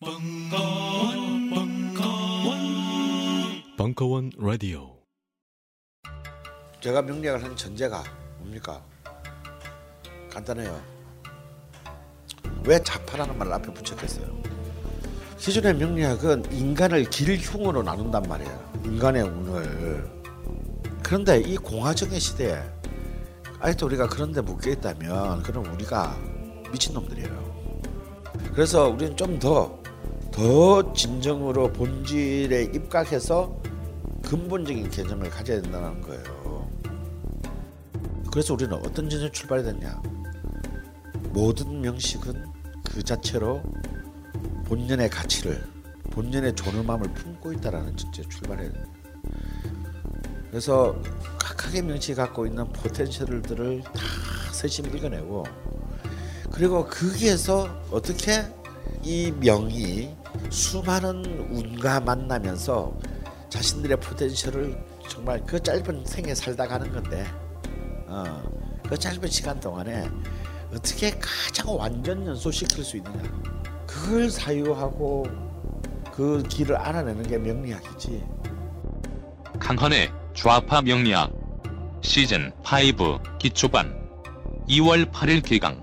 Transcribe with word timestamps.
벙커원, 0.00 1.50
벙커원, 1.50 2.58
벙커원 3.76 4.30
라디오. 4.38 4.96
제가 6.80 7.02
명리학을 7.02 7.42
한 7.42 7.56
전제가 7.56 8.04
뭡니까? 8.38 8.80
간단해요. 10.30 10.80
왜 12.64 12.80
자파라는 12.80 13.36
말을 13.38 13.52
앞에 13.54 13.74
붙였겠어요? 13.74 14.40
기존의 15.36 15.74
명리학은 15.74 16.52
인간을 16.52 17.10
길흉으로 17.10 17.82
나눈단 17.82 18.22
말이에요. 18.22 18.72
인간의 18.84 19.22
운을. 19.24 20.08
그런데 21.02 21.40
이 21.40 21.56
공화정의 21.56 22.20
시대에 22.20 22.62
아직도 23.58 23.86
우리가 23.86 24.06
그런데 24.06 24.42
묶여 24.42 24.70
있다면 24.70 25.42
그럼 25.42 25.66
우리가 25.74 26.16
미친놈들이에요. 26.70 27.48
그래서 28.54 28.88
우리는 28.88 29.16
좀더 29.16 29.77
더 30.30 30.92
진정으로 30.92 31.72
본질에 31.72 32.64
입각해서 32.74 33.60
근본적인 34.22 34.90
개념을 34.90 35.30
가져야 35.30 35.60
된다는 35.62 36.00
거예요. 36.02 36.68
그래서 38.30 38.54
우리는 38.54 38.74
어떤 38.74 39.08
전제 39.08 39.30
출발이 39.30 39.62
됐냐? 39.62 40.00
모든 41.30 41.80
명식은 41.80 42.46
그 42.84 43.02
자체로 43.02 43.62
본연의 44.66 45.08
가치를 45.10 45.64
본연의 46.10 46.54
존엄함을 46.54 47.12
품고 47.14 47.52
있다라는 47.54 47.96
전제 47.96 48.22
출발해야 48.28 48.70
돼요. 48.72 48.84
그래서 50.50 51.00
각각의 51.38 51.82
명식이 51.82 52.14
갖고 52.14 52.46
있는 52.46 52.66
포텐셜들을 52.72 53.82
다 53.82 53.92
세심 54.52 54.86
읽어내고 54.94 55.44
그리고 56.50 56.84
거기에서 56.84 57.68
어떻게 57.90 58.42
이 59.02 59.32
명이 59.38 60.17
수많은 60.50 61.48
운과 61.50 62.00
만나면서 62.00 62.92
자신들의 63.48 63.98
포텐셜을 64.00 64.84
정말 65.08 65.42
그 65.46 65.62
짧은 65.62 66.04
생에 66.04 66.34
살다 66.34 66.66
가는 66.66 66.92
건데 66.92 67.26
어, 68.06 68.42
그 68.88 68.96
짧은 68.96 69.28
시간 69.28 69.58
동안에 69.60 70.08
어떻게 70.74 71.10
가장 71.18 71.76
완전 71.76 72.26
연소시킬 72.26 72.84
수 72.84 72.96
있느냐. 72.98 73.22
그걸 73.86 74.30
사유하고 74.30 75.26
그 76.12 76.42
길을 76.48 76.76
알아내는 76.76 77.22
게 77.22 77.38
명리학이지. 77.38 78.24
강헌의 79.58 80.10
좌파 80.34 80.82
명리학 80.82 81.32
시즌 82.00 82.52
5 82.60 83.38
기초반 83.38 83.98
2월 84.68 85.10
8일 85.10 85.42
개강 85.44 85.82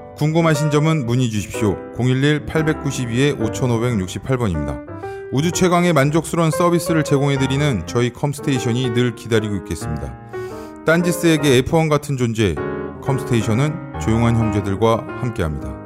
궁금하신 0.17 0.71
점은 0.71 1.05
문의 1.05 1.29
주십시오. 1.29 1.77
011-892-5568번입니다. 1.95 4.89
우주 5.31 5.51
최강의 5.51 5.93
만족스러운 5.93 6.49
서비스를 6.51 7.03
제공해드리는 7.03 7.87
저희 7.87 8.11
컴스테이션이 8.11 8.93
늘 8.93 9.15
기다리고 9.15 9.55
있겠습니다. 9.57 10.17
딴지스에게 10.85 11.61
F1 11.61 11.89
같은 11.89 12.17
존재, 12.17 12.55
컴스테이션은 13.01 13.99
조용한 14.01 14.35
형제들과 14.35 15.05
함께합니다. 15.21 15.79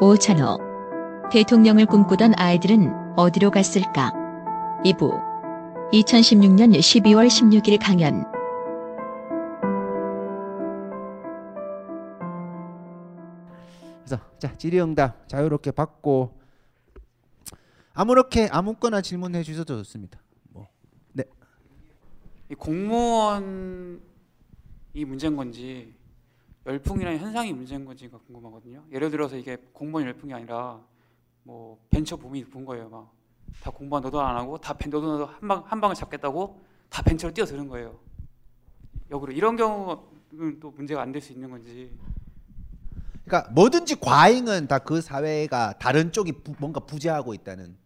오찬호 0.00 0.58
대통령을 1.32 1.86
꿈꾸던 1.86 2.34
아이들은 2.36 3.16
어디로 3.16 3.50
갔을까? 3.50 4.12
2부 4.84 5.27
2016년 5.92 6.76
12월 6.76 7.28
16일 7.28 7.78
강연 7.80 8.24
그래서 14.04 14.22
자 14.38 14.54
질의응답 14.56 15.28
자유롭게 15.28 15.70
받고 15.70 16.38
아무렇게 17.94 18.48
아무거나 18.52 19.00
질문해 19.00 19.42
주셔도 19.42 19.78
좋습니다. 19.78 20.20
뭐 20.50 20.68
네. 21.12 21.24
이 22.50 22.54
공무원이 22.54 23.98
문제인 25.06 25.36
건지 25.36 25.94
열풍이라는 26.66 27.18
현상이 27.18 27.52
문제인 27.54 27.84
건지가 27.84 28.18
궁금하거든요. 28.18 28.84
예를 28.92 29.10
들어서 29.10 29.36
이게 29.36 29.56
공무원 29.72 30.06
열풍이 30.06 30.32
아니라 30.34 30.80
뭐 31.42 31.82
벤처 31.90 32.16
붐이 32.16 32.44
분 32.44 32.64
거예요. 32.64 32.88
막 32.88 33.17
다 33.60 33.70
공무원 33.70 34.02
너도 34.02 34.20
안 34.20 34.36
하고 34.36 34.58
다 34.58 34.72
벤- 34.74 34.90
너도 34.90 35.06
너도 35.18 35.26
한 35.26 35.48
방 35.48 35.64
한 35.66 35.80
방을 35.80 35.94
잡겠다고 35.96 36.60
다 36.88 37.02
벤처로 37.02 37.32
뛰어드는 37.34 37.68
거예요. 37.68 37.98
역으로 39.10 39.32
이런 39.32 39.56
경우는 39.56 40.60
또 40.60 40.70
문제가 40.70 41.02
안 41.02 41.12
될 41.12 41.20
수 41.20 41.32
있는 41.32 41.50
건지. 41.50 41.90
그러니까 43.24 43.50
뭐든지 43.52 44.00
과잉은 44.00 44.68
다 44.68 44.78
그 44.78 45.00
사회가 45.00 45.74
다른 45.78 46.12
쪽이 46.12 46.32
부- 46.42 46.54
뭔가 46.58 46.80
부재하고 46.80 47.34
있다는 47.34 47.76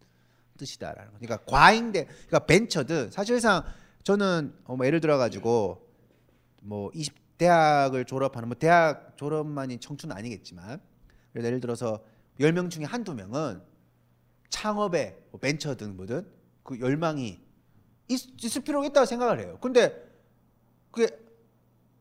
뜻이다라는 0.57 1.11
거. 1.11 1.17
그러니까 1.19 1.43
과잉대 1.45 2.05
그러니까 2.05 2.39
벤처든 2.39 3.11
사실상 3.11 3.63
저는 4.03 4.53
어, 4.65 4.75
뭐 4.75 4.85
예를 4.85 4.99
들어 5.01 5.17
가지고 5.17 5.87
뭐 6.61 6.91
20, 6.93 7.37
대학을 7.37 8.05
졸업하는 8.05 8.47
뭐 8.47 8.55
대학 8.57 9.17
졸업만이 9.17 9.79
청춘은 9.79 10.15
아니겠지만 10.15 10.79
예를 11.35 11.59
들어서 11.59 11.99
10명 12.39 12.69
중에 12.69 12.85
한두 12.85 13.13
명은 13.15 13.61
창업에 14.53 15.17
뭐 15.31 15.39
벤처든 15.39 15.97
뭐든 15.97 16.27
그 16.61 16.79
열망이 16.79 17.39
있, 18.07 18.43
있을 18.45 18.61
필요가 18.61 18.85
있다고 18.85 19.05
생각을 19.07 19.39
해요. 19.39 19.57
근데 19.59 20.07
그게 20.91 21.07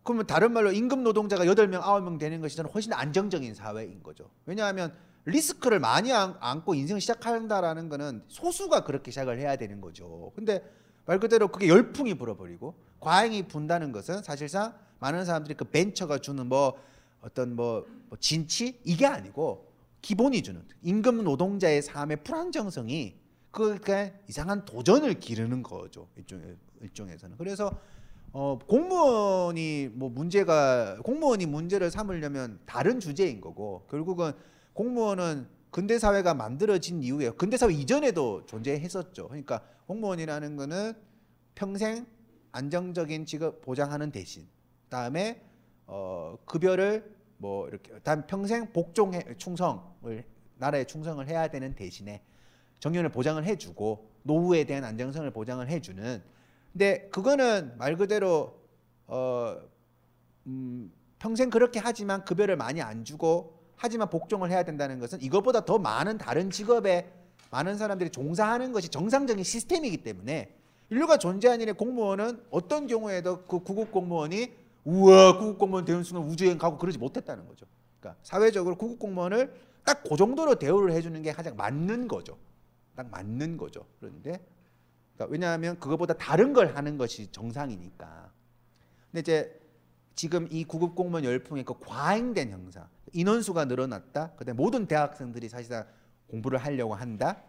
그러면 0.02 0.26
다른 0.26 0.52
말로 0.52 0.70
임금 0.70 1.02
노동자가 1.02 1.46
8명, 1.46 1.80
9명 1.80 2.18
되는 2.18 2.42
것이 2.42 2.56
저는 2.56 2.70
훨씬 2.70 2.92
안정적인 2.92 3.54
사회인 3.54 4.02
거죠. 4.02 4.28
왜냐하면 4.44 4.94
리스크를 5.24 5.80
많이 5.80 6.12
안- 6.12 6.36
안고 6.40 6.74
인생을 6.74 7.00
시작한다라는 7.00 7.88
거는 7.88 8.24
소수가 8.28 8.84
그렇게 8.84 9.10
시작을 9.10 9.38
해야 9.38 9.56
되는 9.56 9.80
거죠. 9.80 10.30
근데 10.34 10.62
말 11.06 11.18
그대로 11.18 11.48
그게 11.48 11.68
열풍이 11.68 12.14
불어버리고 12.14 12.74
과잉이 13.00 13.48
분다는 13.48 13.92
것은 13.92 14.22
사실상 14.22 14.74
많은 14.98 15.24
사람들이 15.24 15.54
그 15.54 15.64
벤처가 15.64 16.18
주는 16.18 16.46
뭐 16.46 16.78
어떤 17.22 17.56
뭐, 17.56 17.86
뭐 18.10 18.18
진치 18.20 18.78
이게 18.84 19.06
아니고 19.06 19.71
기본이 20.02 20.42
주는 20.42 20.62
임금 20.82 21.24
노동자의 21.24 21.80
삶의 21.80 22.24
불안정성이 22.24 23.16
그게 23.50 24.12
이상한 24.28 24.64
도전을 24.64 25.20
기르는 25.20 25.62
거죠 25.62 26.08
일종의 26.16 26.56
일종에서는 26.80 27.36
그래서 27.38 27.70
어, 28.32 28.58
공무원이 28.66 29.90
뭐 29.92 30.08
문제가 30.08 30.96
공무원이 31.02 31.46
문제를 31.46 31.90
삼으려면 31.90 32.58
다른 32.64 32.98
주제인 32.98 33.40
거고 33.40 33.86
결국은 33.90 34.32
공무원은 34.72 35.46
근대 35.70 35.98
사회가 35.98 36.34
만들어진 36.34 37.02
이후에 37.02 37.30
근대 37.30 37.56
사회 37.56 37.72
이전에도 37.72 38.44
존재했었죠. 38.46 39.28
그러니까 39.28 39.62
공무원이라는 39.86 40.56
거는 40.56 40.92
평생 41.54 42.06
안정적인 42.52 43.26
직업 43.26 43.60
보장하는 43.62 44.10
대신 44.10 44.46
다음에 44.88 45.42
어, 45.86 46.38
급여를 46.44 47.14
뭐 47.42 47.68
이렇게 47.68 47.98
단 48.04 48.24
평생 48.28 48.72
복종해 48.72 49.24
충성을 49.36 50.24
나라에 50.58 50.84
충성을 50.84 51.26
해야 51.26 51.48
되는 51.48 51.74
대신에 51.74 52.22
정년을 52.78 53.10
보장을 53.10 53.44
해주고 53.44 54.08
노후에 54.22 54.62
대한 54.62 54.84
안정성을 54.84 55.28
보장을 55.32 55.68
해주는. 55.68 56.22
근데 56.72 57.08
그거는 57.10 57.76
말 57.78 57.96
그대로 57.96 58.60
어 59.08 59.56
음, 60.46 60.92
평생 61.18 61.50
그렇게 61.50 61.80
하지만 61.80 62.24
급여를 62.24 62.56
많이 62.56 62.80
안 62.80 63.04
주고 63.04 63.58
하지만 63.74 64.08
복종을 64.08 64.52
해야 64.52 64.62
된다는 64.62 65.00
것은 65.00 65.20
이것보다 65.20 65.64
더 65.64 65.78
많은 65.78 66.18
다른 66.18 66.48
직업에 66.48 67.12
많은 67.50 67.76
사람들이 67.76 68.10
종사하는 68.10 68.70
것이 68.70 68.88
정상적인 68.88 69.42
시스템이기 69.42 70.04
때문에 70.04 70.54
인류가 70.90 71.16
존재하는 71.16 71.62
일의 71.62 71.74
공무원은 71.74 72.40
어떤 72.50 72.86
경우에도 72.86 73.42
그 73.46 73.58
구급 73.58 73.90
공무원이 73.90 74.61
우와 74.84 75.38
구급 75.38 75.58
공무원 75.58 75.84
되는 75.84 76.02
순간 76.02 76.28
우주여행 76.28 76.58
가고 76.58 76.78
그러지 76.78 76.98
못했다는 76.98 77.46
거죠. 77.46 77.66
그러니까 78.00 78.20
사회적으로 78.24 78.76
구급 78.76 78.98
공무원을 78.98 79.52
딱 79.84 80.02
그 80.08 80.16
정도로 80.16 80.56
대우를 80.56 80.92
해주는 80.92 81.20
게 81.22 81.32
가장 81.32 81.56
맞는 81.56 82.08
거죠. 82.08 82.38
딱 82.94 83.08
맞는 83.10 83.56
거죠. 83.56 83.86
그런데 83.98 84.44
그러니까 85.14 85.32
왜냐하면 85.32 85.78
그것보다 85.78 86.14
다른 86.14 86.52
걸 86.52 86.76
하는 86.76 86.98
것이 86.98 87.30
정상이니까. 87.32 88.30
근데 89.10 89.20
이제 89.20 89.60
지금 90.14 90.48
이 90.50 90.64
구급 90.64 90.94
공무원 90.94 91.24
열풍의 91.24 91.64
그 91.64 91.78
과잉된 91.80 92.50
형상, 92.50 92.88
인원수가 93.12 93.64
늘어났다. 93.64 94.32
그다음에 94.32 94.56
모든 94.56 94.86
대학생들이 94.86 95.48
사실상 95.48 95.86
공부를 96.28 96.58
하려고 96.58 96.94
한다. 96.94 97.42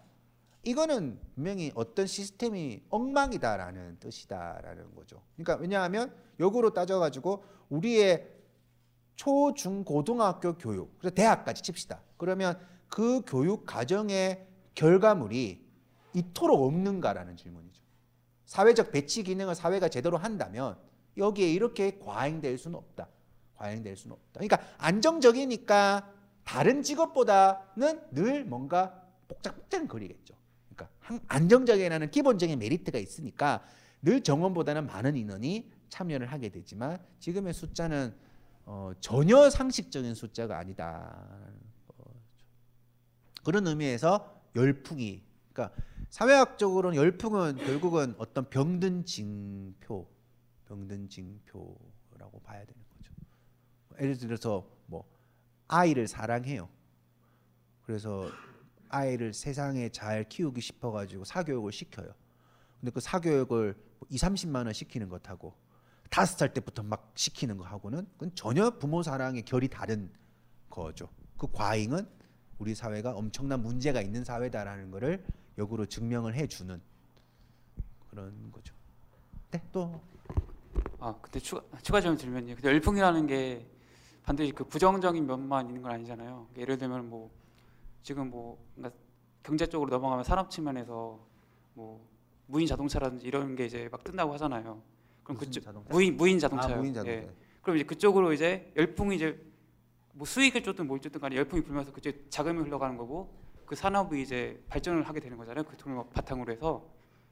이거는 0.63 1.19
분명히 1.35 1.71
어떤 1.75 2.07
시스템이 2.07 2.83
엉망이다라는 2.89 3.97
뜻이다라는 3.99 4.95
거죠. 4.95 5.21
그러니까 5.35 5.55
왜냐하면 5.55 6.15
역으로 6.39 6.73
따져가지고 6.73 7.43
우리의 7.69 8.29
초, 9.15 9.53
중, 9.53 9.83
고등학교 9.83 10.57
교육, 10.57 10.97
그래서 10.97 11.13
대학까지 11.13 11.61
칩시다. 11.61 12.01
그러면 12.17 12.57
그 12.87 13.21
교육 13.27 13.65
과정의 13.65 14.47
결과물이 14.73 15.63
이토록 16.13 16.61
없는가라는 16.61 17.35
질문이죠. 17.35 17.81
사회적 18.45 18.91
배치 18.91 19.23
기능을 19.23 19.55
사회가 19.55 19.89
제대로 19.89 20.17
한다면 20.17 20.77
여기에 21.17 21.51
이렇게 21.51 21.99
과잉될 21.99 22.57
수는 22.57 22.77
없다. 22.77 23.07
과잉될 23.55 23.97
수는 23.97 24.13
없다. 24.13 24.39
그러니까 24.39 24.59
안정적이니까 24.77 26.09
다른 26.43 26.83
직업보다는 26.83 28.01
늘 28.11 28.45
뭔가 28.45 29.01
복잡복잡 29.27 29.87
거리겠죠. 29.87 30.35
안정적이라는 31.27 32.11
기본적인 32.11 32.59
메리트가 32.59 32.97
있으니까 32.97 33.63
늘 34.01 34.21
정원보다는 34.21 34.85
많은 34.85 35.15
인원이 35.15 35.71
참여를 35.89 36.31
하게 36.31 36.49
되지만 36.49 36.99
지금의 37.19 37.53
숫자는 37.53 38.13
어, 38.65 38.91
전혀 38.99 39.49
상식적인 39.49 40.15
숫자가 40.15 40.57
아니다. 40.57 41.27
어, 41.87 42.03
그런 43.43 43.67
의미에서 43.67 44.41
열풍이 44.55 45.21
그러니까 45.51 45.75
사회학적으로는 46.09 46.97
열풍은 46.97 47.57
결국은 47.57 48.15
어떤 48.17 48.49
병든 48.49 49.05
징표, 49.05 50.07
병든 50.67 51.09
징표라고 51.09 52.39
봐야 52.43 52.59
되는 52.65 52.81
거죠. 52.89 53.13
예를 53.99 54.17
들어서 54.17 54.67
뭐 54.85 55.05
아이를 55.67 56.07
사랑해요. 56.07 56.69
그래서 57.83 58.29
아이를 58.93 59.33
세상에 59.33 59.89
잘 59.89 60.23
키우기 60.29 60.61
싶어 60.61 60.91
가지고 60.91 61.25
사교육을 61.25 61.71
시켜요. 61.71 62.13
근데 62.79 62.91
그 62.91 62.99
사교육을 62.99 63.75
2, 64.09 64.17
30만 64.17 64.65
원 64.65 64.73
시키는 64.73 65.09
것하고 65.09 65.55
다섯 66.11 66.37
살 66.37 66.53
때부터 66.53 66.83
막 66.83 67.11
시키는 67.15 67.57
거 67.57 67.63
하고는 67.65 68.05
그건 68.13 68.35
전혀 68.35 68.69
부모 68.77 69.01
사랑의 69.01 69.43
결이 69.43 69.67
다른 69.67 70.11
거죠. 70.69 71.09
그 71.37 71.47
과잉은 71.51 72.07
우리 72.59 72.75
사회가 72.75 73.13
엄청난 73.15 73.63
문제가 73.63 73.99
있는 73.99 74.23
사회다라는 74.23 74.91
거를 74.91 75.25
역으로 75.57 75.87
증명을 75.87 76.35
해 76.35 76.45
주는 76.45 76.79
그런 78.09 78.51
거죠. 78.51 78.75
네, 79.49 79.61
또아 79.71 81.19
근데 81.19 81.39
추가 81.39 81.63
추가 81.81 81.99
질문 81.99 82.17
드리면요. 82.17 82.55
근데 82.55 82.69
열풍이라는 82.69 83.25
게 83.25 83.67
반드시 84.23 84.51
그 84.51 84.63
부정적인 84.63 85.25
면만 85.25 85.67
있는 85.67 85.81
건 85.81 85.93
아니잖아요. 85.93 86.47
그러니까 86.51 86.61
예를 86.61 86.77
들면 86.77 87.09
뭐 87.09 87.31
지금 88.03 88.29
뭐 88.29 88.63
그러니까 88.75 88.97
경제 89.41 89.65
쪽으로 89.65 89.89
넘어가면 89.89 90.23
산업 90.23 90.49
측면에서 90.51 91.19
뭐 91.73 92.07
무인 92.45 92.67
자동차라든지 92.67 93.25
이런 93.25 93.55
게 93.55 93.65
이제 93.65 93.87
막 93.91 94.03
뜬다고 94.03 94.33
하잖아요. 94.33 94.81
그럼 95.23 95.37
그쪽 95.37 95.63
자동차? 95.63 95.89
무인 95.91 96.15
무인 96.17 96.37
자동차요. 96.37 96.75
아, 96.75 96.77
무인 96.77 96.93
자동차. 96.93 97.11
예. 97.13 97.29
그럼 97.61 97.77
이제 97.77 97.85
그쪽으로 97.85 98.33
이제 98.33 98.71
열풍이 98.75 99.15
이제 99.15 99.41
뭐 100.13 100.27
수익을 100.27 100.61
쫓든 100.63 100.85
뭘 100.85 100.99
쫓든 100.99 101.19
간에 101.19 101.35
열풍이 101.37 101.63
불면서 101.63 101.91
그쪽 101.91 102.13
자금이 102.29 102.61
흘러가는 102.61 102.95
거고 102.97 103.33
그 103.65 103.73
산업이 103.75 104.21
이제 104.21 104.61
발전을 104.69 105.03
하게 105.03 105.21
되는 105.21 105.37
거잖아요. 105.37 105.63
그 105.63 105.75
돈을 105.77 105.95
막 105.97 106.09
바탕으로 106.11 106.51
해서 106.51 106.85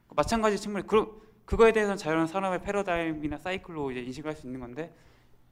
마찬가지 0.09 0.57
측면에 0.57 0.85
그 0.87 1.29
그거에 1.45 1.73
대해서는 1.73 1.97
자연 1.97 2.25
산업의 2.27 2.61
패러다임이나 2.63 3.37
사이클로 3.37 3.91
이제 3.91 4.01
인식을 4.01 4.29
할수 4.29 4.47
있는 4.47 4.61
건데 4.61 4.95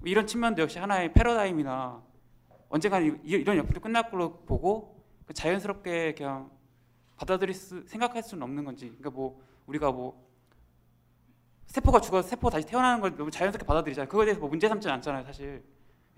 이런 0.05 0.25
측면도 0.25 0.61
역시 0.61 0.79
하나의 0.79 1.11
패러다임이나 1.13 2.01
언젠가 2.69 2.99
이- 3.01 3.19
이런 3.23 3.57
열풍도 3.57 3.81
끝날 3.81 4.09
걸로 4.09 4.37
보고 4.45 4.95
그 4.95 4.98
자연스럽게 5.33 6.15
그냥 6.15 6.49
받아들일 7.17 7.53
수 7.53 7.83
생각할 7.87 8.23
수는 8.23 8.43
없는 8.43 8.63
건지 8.63 8.87
그러니까 8.87 9.09
뭐 9.09 9.41
우리가 9.67 9.91
뭐 9.91 10.29
세포가 11.67 12.01
죽어서 12.01 12.27
세포 12.27 12.49
다시 12.49 12.65
태어나는 12.65 12.99
걸 12.99 13.15
너무 13.15 13.29
자연스럽게 13.29 13.65
받아들이잖아요. 13.65 14.09
그거에 14.09 14.25
대해서 14.25 14.39
뭐 14.39 14.49
문제 14.49 14.67
삼지는 14.67 14.95
않잖아요, 14.95 15.23
사실. 15.23 15.63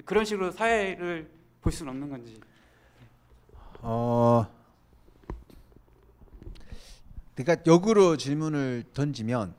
그런 0.06 0.24
식으로 0.24 0.52
사회를 0.52 1.30
볼 1.60 1.72
수는 1.72 1.92
없는 1.92 2.10
건지. 2.10 2.40
어 3.82 4.48
그러니까 7.36 7.64
역으로 7.66 8.16
질문을 8.16 8.86
던지면 8.94 9.56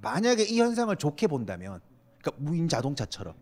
만약에 0.00 0.44
이 0.44 0.60
현상을 0.60 0.94
좋게 0.96 1.26
본다면 1.26 1.80
그러니까 2.20 2.42
무인 2.42 2.68
자동차처럼 2.68 3.34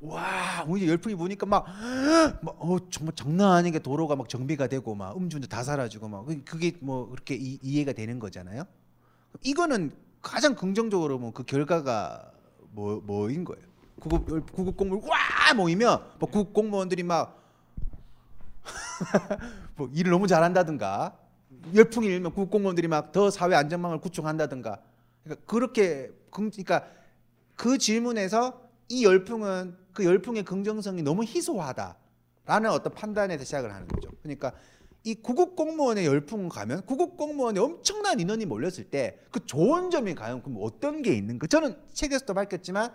와 0.00 0.64
무인 0.64 0.86
열풍이 0.88 1.14
부니까 1.16 1.44
막, 1.46 1.66
막 2.42 2.56
어, 2.60 2.78
정말 2.90 3.14
장난 3.16 3.52
아니게 3.52 3.80
도로가 3.80 4.14
막 4.16 4.28
정비가 4.28 4.68
되고 4.68 4.94
막 4.94 5.16
음주운전 5.16 5.48
다 5.48 5.62
사라지고 5.64 6.08
막 6.08 6.24
그- 6.26 6.44
그게 6.44 6.72
뭐 6.80 7.08
그렇게 7.10 7.34
이, 7.34 7.58
이해가 7.62 7.92
되는 7.92 8.18
거잖아요. 8.20 8.64
이거는 9.42 9.90
가장 10.22 10.54
긍정적으로 10.54 11.18
보면 11.18 11.32
그 11.32 11.42
결과가 11.44 12.30
뭐 12.70 13.00
뭐인 13.04 13.44
거예요. 13.44 13.62
구급 14.00 14.30
열- 14.30 14.46
구급 14.46 14.76
공무원 14.76 15.02
와 15.08 15.16
모이면 15.56 16.00
뭐 16.20 16.30
구급 16.30 16.52
공무원들이 16.54 17.02
막 17.02 17.36
뭐 19.76 19.88
일을 19.92 20.10
너무 20.12 20.26
잘한다든가 20.26 21.16
열풍이 21.74 22.06
일면 22.06 22.32
구급 22.32 22.50
공무원들이 22.50 22.86
막 22.88 23.10
더 23.12 23.30
사회 23.30 23.54
안전망을 23.56 23.98
구축한다든가 24.00 24.80
그러니까 25.24 25.44
그렇게 25.46 26.12
긍 26.30 26.50
그러니까 26.50 26.86
그 27.56 27.78
질문에서 27.78 28.67
이 28.88 29.04
열풍은 29.04 29.76
그 29.92 30.04
열풍의 30.04 30.44
긍정성이 30.44 31.02
너무 31.02 31.24
희소하다라는 31.24 32.70
어떤 32.70 32.92
판단에서 32.94 33.44
시작을 33.44 33.72
하는 33.74 33.86
거죠. 33.88 34.10
그러니까 34.22 34.52
이 35.04 35.14
구급 35.14 35.56
공무원의 35.56 36.06
열풍 36.06 36.48
가면 36.48 36.84
구급 36.84 37.16
공무원이 37.16 37.58
엄청난 37.58 38.20
인원이 38.20 38.46
몰렸을 38.46 38.90
때 38.90 39.20
그 39.30 39.44
좋은 39.46 39.90
점이 39.90 40.14
과연 40.14 40.42
그럼 40.42 40.58
어떤 40.60 41.02
게 41.02 41.14
있는가? 41.14 41.46
저는 41.46 41.76
책에서도 41.92 42.32
밝혔지만 42.34 42.92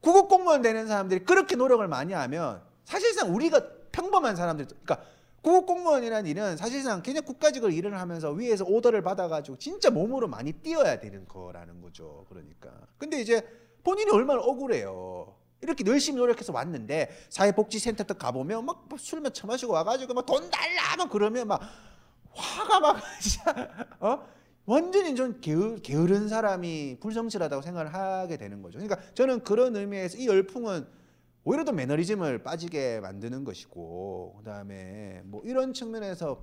구급 0.00 0.28
공무원 0.28 0.62
되는 0.62 0.86
사람들이 0.86 1.24
그렇게 1.24 1.56
노력을 1.56 1.86
많이 1.88 2.12
하면 2.12 2.62
사실상 2.84 3.34
우리가 3.34 3.60
평범한 3.92 4.36
사람들 4.36 4.66
그러니까 4.66 5.02
구급 5.42 5.66
공무원이라는 5.66 6.30
일은 6.30 6.56
사실상 6.56 7.02
그냥 7.02 7.24
국가직을 7.24 7.72
일을 7.72 7.98
하면서 7.98 8.30
위에서 8.30 8.64
오더를 8.64 9.02
받아가지고 9.02 9.56
진짜 9.58 9.90
몸으로 9.90 10.28
많이 10.28 10.52
뛰어야 10.52 11.00
되는 11.00 11.26
거라는 11.26 11.80
거죠. 11.80 12.26
그러니까 12.28 12.70
근데 12.98 13.20
이제 13.20 13.46
본인이 13.82 14.10
얼마나 14.10 14.40
억울해요. 14.40 15.36
이렇게 15.62 15.84
열심히 15.86 16.18
노력해서 16.18 16.52
왔는데 16.52 17.10
사회복지센터 17.28 18.04
또 18.04 18.14
가보면 18.14 18.64
막 18.64 18.86
술만 18.98 19.32
처마시고 19.32 19.72
와가지고 19.72 20.14
막 20.14 20.26
돈 20.26 20.48
달라 20.50 20.96
막 20.96 21.10
그러면 21.10 21.48
막 21.48 21.60
화가 22.32 22.80
막 22.80 23.02
진짜 23.20 23.68
어 24.00 24.26
완전히 24.64 25.14
좀 25.14 25.40
게으, 25.40 25.76
게으른 25.82 26.28
사람이 26.28 26.98
불성실하다고 27.00 27.60
생각을 27.62 27.92
하게 27.92 28.36
되는 28.36 28.62
거죠. 28.62 28.78
그러니까 28.78 29.00
저는 29.14 29.42
그런 29.44 29.76
의미에서 29.76 30.16
이 30.18 30.26
열풍은 30.28 30.86
오히려 31.44 31.64
더 31.64 31.72
매너리즘을 31.72 32.42
빠지게 32.42 33.00
만드는 33.00 33.44
것이고 33.44 34.36
그다음에 34.38 35.22
뭐 35.24 35.42
이런 35.44 35.74
측면에서 35.74 36.42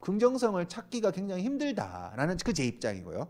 긍정성을 0.00 0.64
찾기가 0.68 1.10
굉장히 1.10 1.42
힘들다라는 1.44 2.36
그 2.44 2.52
제 2.52 2.64
입장이고요. 2.64 3.28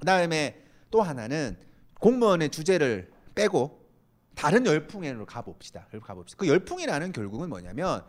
그다음에 0.00 0.62
또 0.90 1.02
하나는 1.02 1.56
공무원의 1.98 2.50
주제를 2.50 3.10
빼고 3.34 3.78
다른 4.34 4.66
열풍으로 4.66 5.26
가봅시다. 5.26 5.86
가봅시다. 6.02 6.38
그 6.38 6.48
열풍이라는 6.48 7.12
결국은 7.12 7.48
뭐냐면 7.48 8.02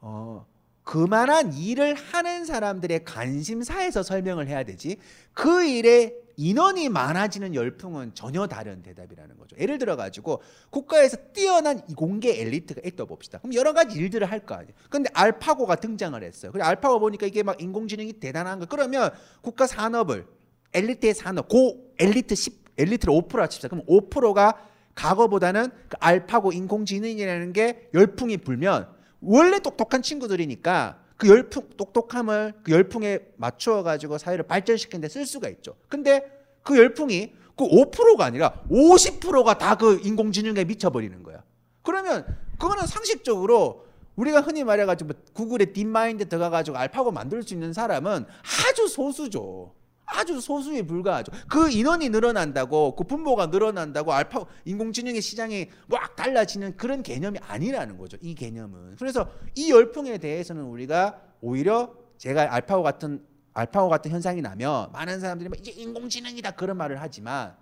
어 0.00 0.46
그만한 0.82 1.52
일을 1.52 1.94
하는 1.94 2.46
사람들의 2.46 3.04
관심사에서 3.04 4.02
설명을 4.02 4.48
해야 4.48 4.64
되지 4.64 4.96
그 5.34 5.64
일에 5.64 6.14
인원이 6.36 6.88
많아지는 6.88 7.54
열풍은 7.54 8.14
전혀 8.14 8.46
다른 8.46 8.80
대답이라는 8.82 9.36
거죠. 9.36 9.56
예를 9.58 9.76
들어 9.76 9.96
가지고 9.96 10.40
국가에서 10.70 11.18
뛰어난 11.34 11.82
이공계 11.90 12.40
엘리트가 12.40 12.80
있다 12.84 13.04
봅시다. 13.04 13.38
그럼 13.38 13.54
여러 13.54 13.72
가지 13.74 13.98
일들을 13.98 14.30
할 14.30 14.46
거 14.46 14.54
아니에요. 14.54 14.72
근데 14.88 15.10
알파고가 15.12 15.74
등장을 15.76 16.22
했어요. 16.22 16.52
그래 16.52 16.64
알파고 16.64 17.00
보니까 17.00 17.26
이게 17.26 17.42
막 17.42 17.60
인공지능이 17.60 18.14
대단한 18.14 18.60
거. 18.60 18.66
그러면 18.66 19.10
국가 19.42 19.66
산업을 19.66 20.26
엘리트의 20.72 21.12
산업 21.12 21.48
고 21.48 21.92
엘리트 21.98 22.34
10 22.34 22.67
엘리트를 22.78 23.12
5%라 23.14 23.46
칩시다. 23.48 23.68
그럼 23.68 23.84
5%가 23.86 24.54
과거보다는 24.94 25.70
그 25.88 25.96
알파고 26.00 26.52
인공지능이라는 26.52 27.52
게 27.52 27.88
열풍이 27.94 28.38
불면 28.38 28.88
원래 29.20 29.58
똑똑한 29.60 30.02
친구들이니까 30.02 30.98
그 31.16 31.28
열풍 31.28 31.68
똑똑함을 31.76 32.54
그 32.62 32.72
열풍에 32.72 33.18
맞추어 33.36 33.82
가지고 33.82 34.18
사회를 34.18 34.46
발전시키는 34.46 35.00
데 35.00 35.08
쓸 35.08 35.26
수가 35.26 35.48
있죠. 35.50 35.74
근데 35.88 36.22
그 36.62 36.76
열풍이 36.78 37.32
그 37.56 37.64
5%가 37.64 38.24
아니라 38.24 38.62
50%가 38.70 39.58
다 39.58 39.74
그 39.76 40.00
인공지능에 40.04 40.64
미쳐 40.64 40.90
버리는 40.90 41.20
거야. 41.22 41.42
그러면 41.82 42.24
그거는 42.58 42.86
상식적으로 42.86 43.86
우리가 44.16 44.40
흔히 44.40 44.64
말해 44.64 44.84
가지고 44.84 45.12
구글에 45.32 45.66
딥마인드 45.66 46.28
들어가 46.28 46.50
가지고 46.50 46.76
알파고 46.76 47.12
만들 47.12 47.42
수 47.44 47.54
있는 47.54 47.72
사람은 47.72 48.26
아주 48.68 48.88
소수죠. 48.88 49.72
아주 50.08 50.40
소수에 50.40 50.82
불과하죠. 50.82 51.32
그 51.48 51.70
인원이 51.70 52.08
늘어난다고 52.08 52.96
그 52.96 53.04
분모가 53.04 53.46
늘어난다고 53.46 54.12
알파 54.12 54.44
인공지능의 54.64 55.20
시장이 55.20 55.68
막 55.86 56.16
달라지는 56.16 56.76
그런 56.76 57.02
개념이 57.02 57.38
아니라는 57.40 57.98
거죠. 57.98 58.16
이 58.20 58.34
개념은. 58.34 58.96
그래서 58.96 59.30
이 59.54 59.70
열풍에 59.70 60.18
대해서는 60.18 60.64
우리가 60.64 61.20
오히려 61.40 61.94
제가 62.16 62.54
알파고 62.54 62.82
같은 62.82 63.24
알파고 63.52 63.88
같은 63.88 64.10
현상이 64.10 64.40
나면 64.40 64.92
많은 64.92 65.20
사람들이 65.20 65.48
막 65.48 65.58
이제 65.58 65.72
인공지능이다 65.72 66.52
그런 66.52 66.76
말을 66.76 67.00
하지만 67.00 67.56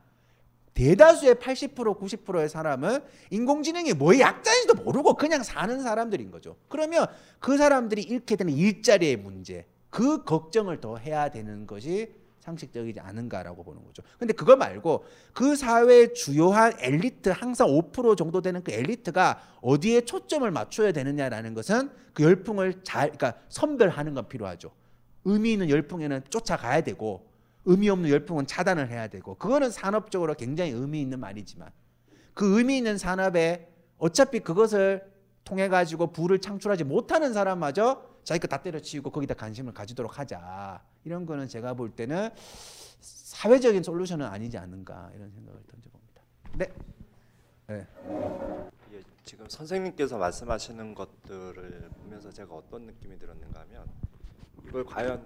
대다수의 0.74 1.36
80% 1.36 1.98
90%의 1.98 2.50
사람은 2.50 3.00
인공지능이 3.30 3.94
뭐의 3.94 4.20
약자인지도 4.20 4.82
모르고 4.82 5.14
그냥 5.14 5.42
사는 5.42 5.82
사람들인 5.82 6.30
거죠. 6.30 6.56
그러면 6.68 7.06
그 7.40 7.56
사람들이 7.56 8.02
잃게 8.02 8.36
되는 8.36 8.52
일자리의 8.52 9.16
문제, 9.16 9.64
그 9.88 10.22
걱정을 10.24 10.82
더 10.82 10.98
해야 10.98 11.30
되는 11.30 11.66
것이 11.66 12.12
상식적이지 12.46 13.00
않은가라고 13.00 13.64
보는 13.64 13.84
거죠. 13.84 14.02
근데 14.18 14.32
그거 14.32 14.56
말고 14.56 15.04
그 15.32 15.56
사회의 15.56 16.14
주요한 16.14 16.72
엘리트 16.78 17.30
항상 17.30 17.66
5% 17.66 18.16
정도 18.16 18.40
되는 18.40 18.62
그 18.62 18.72
엘리트가 18.72 19.40
어디에 19.60 20.02
초점을 20.02 20.48
맞춰야 20.50 20.92
되느냐라는 20.92 21.54
것은 21.54 21.90
그 22.14 22.22
열풍을 22.22 22.84
잘 22.84 23.10
그러니까 23.10 23.34
선별하는 23.48 24.14
건 24.14 24.28
필요하죠. 24.28 24.70
의미 25.24 25.52
있는 25.52 25.68
열풍에는 25.68 26.22
쫓아가야 26.30 26.82
되고 26.82 27.26
의미 27.64 27.88
없는 27.88 28.10
열풍은 28.10 28.46
차단을 28.46 28.90
해야 28.90 29.08
되고 29.08 29.34
그거는 29.34 29.70
산업적으로 29.70 30.34
굉장히 30.34 30.70
의미 30.70 31.00
있는 31.00 31.18
말이지만 31.18 31.68
그 32.32 32.58
의미 32.58 32.76
있는 32.76 32.96
산업에 32.96 33.68
어차피 33.98 34.38
그것을 34.38 35.02
통해 35.42 35.68
가지고 35.68 36.12
부를 36.12 36.38
창출하지 36.38 36.84
못하는 36.84 37.32
사람마저 37.32 38.15
자기 38.26 38.40
거 38.40 38.48
다 38.48 38.60
때려치우고 38.60 39.10
거기다 39.10 39.34
관심을 39.34 39.72
가지도록 39.72 40.18
하자 40.18 40.82
이런 41.04 41.24
거는 41.26 41.46
제가 41.46 41.74
볼 41.74 41.90
때는 41.90 42.30
사회적인 43.00 43.84
솔루션은 43.84 44.26
아니지 44.26 44.58
않는가 44.58 45.12
이런 45.14 45.30
생각을 45.30 45.62
던져봅니다. 45.68 46.22
네. 46.54 46.72
네. 47.68 47.86
예, 48.92 49.02
지금 49.22 49.48
선생님께서 49.48 50.18
말씀하시는 50.18 50.94
것들을 50.96 51.90
보면서 52.02 52.32
제가 52.32 52.52
어떤 52.52 52.86
느낌이 52.86 53.16
들었는가 53.16 53.60
하면 53.60 53.86
이걸 54.66 54.84
과연 54.84 55.24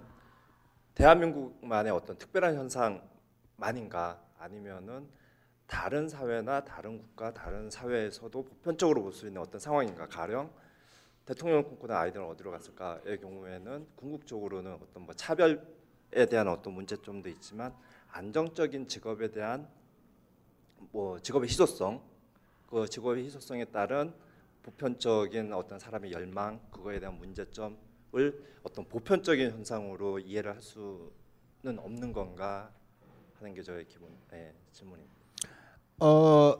대한민국만의 0.94 1.92
어떤 1.92 2.18
특별한 2.18 2.54
현상만인가 2.56 4.20
아니면은 4.38 5.08
다른 5.66 6.06
사회나 6.06 6.64
다른 6.64 6.98
국가 6.98 7.32
다른 7.32 7.70
사회에서도 7.70 8.44
보편적으로 8.44 9.00
볼 9.02 9.12
수 9.14 9.26
있는 9.26 9.40
어떤 9.40 9.58
상황인가 9.58 10.06
가령 10.06 10.50
대통령 11.30 11.62
꿈꾸는 11.62 11.94
아이들은 11.94 12.26
어디로 12.26 12.50
갔을까의 12.50 13.20
경우에는 13.20 13.86
궁극적으로는 13.94 14.72
어떤 14.82 15.04
뭐 15.04 15.14
차별에 15.14 16.26
대한 16.28 16.48
어떤 16.48 16.72
문제점도 16.72 17.28
있지만 17.28 17.72
안정적인 18.10 18.88
직업에 18.88 19.30
대한 19.30 19.68
뭐 20.90 21.20
직업의 21.20 21.48
희소성 21.48 22.02
그 22.68 22.88
직업의 22.88 23.26
희소성에 23.26 23.66
따른 23.66 24.12
보편적인 24.64 25.52
어떤 25.52 25.78
사람의 25.78 26.10
열망 26.10 26.58
그거에 26.72 26.98
대한 26.98 27.16
문제점을 27.16 27.76
어떤 28.64 28.84
보편적인 28.88 29.52
현상으로 29.52 30.18
이해를 30.18 30.56
할 30.56 30.60
수는 30.60 31.78
없는 31.78 32.12
건가 32.12 32.72
하는 33.38 33.54
게 33.54 33.62
저의 33.62 33.86
기본 33.86 34.10
예, 34.32 34.52
질문입니다. 34.72 35.14
어 36.00 36.58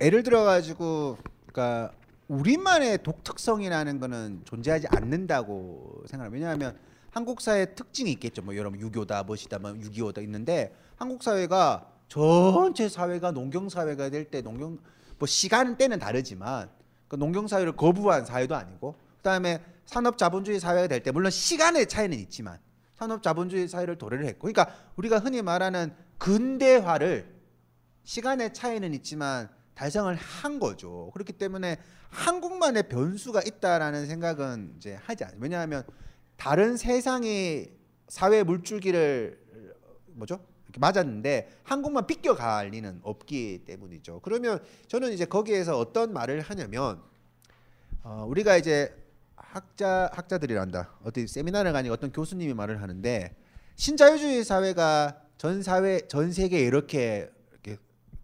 예를 0.00 0.22
들어 0.22 0.44
가지고 0.44 1.18
그러니까 1.48 1.92
우리만의 2.28 3.02
독특성이라는 3.02 4.00
거는 4.00 4.42
존재하지 4.44 4.86
않는다고 4.90 6.04
생각해요. 6.06 6.32
왜냐하면 6.32 6.78
한국 7.10 7.40
사회 7.40 7.74
특징이 7.74 8.12
있겠죠. 8.12 8.42
뭐 8.42 8.54
여러분 8.56 8.78
유교다, 8.80 9.22
무엇이다, 9.22 9.58
뭐 9.58 9.72
6.25다 9.72 10.22
있는데 10.22 10.74
한국 10.96 11.22
사회가 11.22 11.90
전체 12.08 12.88
사회가 12.88 13.32
농경 13.32 13.68
사회가 13.68 14.10
될 14.10 14.30
때 14.30 14.42
농경 14.42 14.78
뭐 15.18 15.26
시간 15.26 15.76
때는 15.76 15.98
다르지만 15.98 16.70
그 17.08 17.16
농경 17.16 17.48
사회를 17.48 17.72
거부한 17.72 18.24
사회도 18.26 18.54
아니고 18.54 18.94
그다음에 19.16 19.62
산업 19.86 20.18
자본주의 20.18 20.60
사회가 20.60 20.86
될 20.86 21.02
때 21.02 21.10
물론 21.10 21.30
시간의 21.30 21.88
차이는 21.88 22.18
있지만 22.18 22.58
산업 22.94 23.22
자본주의 23.22 23.68
사회를 23.68 23.96
도래를 23.96 24.26
했고 24.26 24.48
그러니까 24.52 24.74
우리가 24.96 25.18
흔히 25.18 25.40
말하는 25.40 25.94
근대화를 26.18 27.34
시간의 28.04 28.52
차이는 28.52 28.92
있지만 28.94 29.48
달성을 29.78 30.12
한 30.16 30.58
거죠. 30.58 31.10
그렇기 31.14 31.34
때문에 31.34 31.78
한국만의 32.10 32.88
변수가 32.88 33.42
있다라는 33.42 34.06
생각은 34.06 34.74
이제 34.76 34.98
하지 35.04 35.22
않아요. 35.22 35.38
왜냐하면 35.40 35.84
다른 36.36 36.76
세상의 36.76 37.70
사회 38.08 38.42
물줄기를 38.42 39.38
뭐죠? 40.08 40.44
맞았는데 40.76 41.60
한국만 41.62 42.08
비껴갈 42.08 42.70
리는 42.70 42.98
없기 43.04 43.62
때문이죠. 43.66 44.20
그러면 44.24 44.60
저는 44.88 45.12
이제 45.12 45.24
거기에서 45.24 45.78
어떤 45.78 46.12
말을 46.12 46.40
하냐면 46.40 47.00
어, 48.02 48.26
우리가 48.28 48.56
이제 48.56 48.92
학자 49.36 50.10
학자들이란다. 50.12 50.98
어디 51.04 51.28
세미나를 51.28 51.72
가니 51.72 51.88
어떤 51.88 52.10
교수님이 52.10 52.52
말을 52.52 52.82
하는데 52.82 53.36
신자유주의 53.76 54.42
사회가 54.42 55.22
전 55.36 55.62
사회 55.62 56.00
전 56.08 56.32
세계에 56.32 56.62
이렇게 56.62 57.30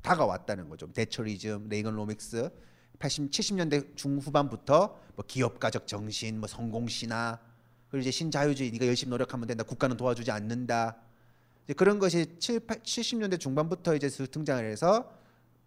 다가왔다는 0.05 0.69
거죠. 0.69 0.93
대처리즘, 0.93 1.69
레이건로믹스, 1.71 2.51
80, 2.99 3.31
70년대 3.31 3.97
중후반부터 3.97 5.01
뭐 5.17 5.25
기업가적 5.27 5.87
정신, 5.87 6.39
뭐 6.39 6.47
성공신화, 6.47 7.41
그리고 7.89 8.03
이제 8.03 8.11
신자유주의, 8.11 8.71
네가 8.73 8.87
열심히 8.87 9.11
노력하면 9.11 9.47
된다. 9.49 9.65
국가는 9.65 9.97
도와주지 9.97 10.31
않는다. 10.31 10.99
그런 11.77 11.99
것이 11.99 12.39
7, 12.39 12.61
8, 12.61 12.83
70년대 12.83 13.41
중반부터 13.41 13.97
이제 13.97 14.09
슬 14.11 14.27
등장을 14.27 14.63
해서 14.65 15.11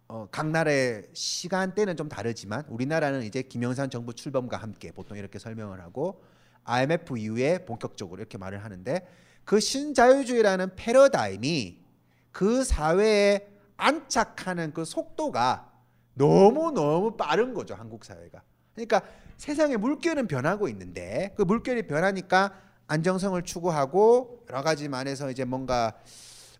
어, 0.06 0.28
각 0.30 0.48
나라의 0.48 1.08
시간대는 1.12 1.96
좀 1.96 2.08
다르지만 2.08 2.64
우리나라는 2.68 3.24
이제 3.24 3.42
김영삼 3.42 3.90
정부 3.90 4.14
출범과 4.14 4.56
함께 4.56 4.92
보통 4.92 5.18
이렇게 5.18 5.38
설명을 5.38 5.80
하고 5.80 6.22
IMF 6.64 7.18
이후에 7.18 7.64
본격적으로 7.66 8.20
이렇게 8.20 8.38
말을 8.38 8.64
하는데 8.64 9.06
그 9.44 9.58
신자유주의라는 9.58 10.76
패러다임이 10.76 11.82
그 12.30 12.62
사회에 12.62 13.57
안착하는 13.78 14.74
그 14.74 14.84
속도가 14.84 15.72
너무 16.14 16.72
너무 16.72 17.16
빠른 17.16 17.54
거죠 17.54 17.74
한국 17.74 18.04
사회가. 18.04 18.42
그러니까 18.74 19.00
세상의 19.38 19.76
물결은 19.78 20.26
변하고 20.28 20.68
있는데 20.68 21.32
그 21.36 21.42
물결이 21.42 21.86
변하니까 21.86 22.52
안정성을 22.88 23.40
추구하고 23.42 24.44
여러 24.50 24.62
가지 24.62 24.88
만에서 24.88 25.30
이제 25.30 25.44
뭔가 25.44 25.94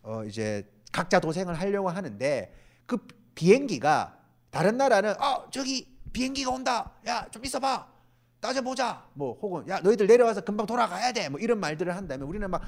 어 0.02 0.24
이제 0.24 0.66
각자 0.92 1.20
도생을 1.20 1.54
하려고 1.54 1.90
하는데 1.90 2.54
그 2.86 2.98
비행기가 3.34 4.16
다른 4.50 4.76
나라는 4.78 5.20
어 5.20 5.50
저기 5.50 5.98
비행기가 6.12 6.50
온다 6.50 6.92
야 7.06 7.28
좀 7.30 7.44
있어봐 7.44 7.97
따져보자. 8.40 9.04
뭐 9.14 9.38
혹은 9.40 9.68
야 9.68 9.80
너희들 9.80 10.06
내려와서 10.06 10.40
금방 10.42 10.66
돌아가야 10.66 11.12
돼. 11.12 11.28
뭐 11.28 11.40
이런 11.40 11.58
말들을 11.60 11.94
한다면 11.94 12.28
우리는 12.28 12.50
막 12.50 12.62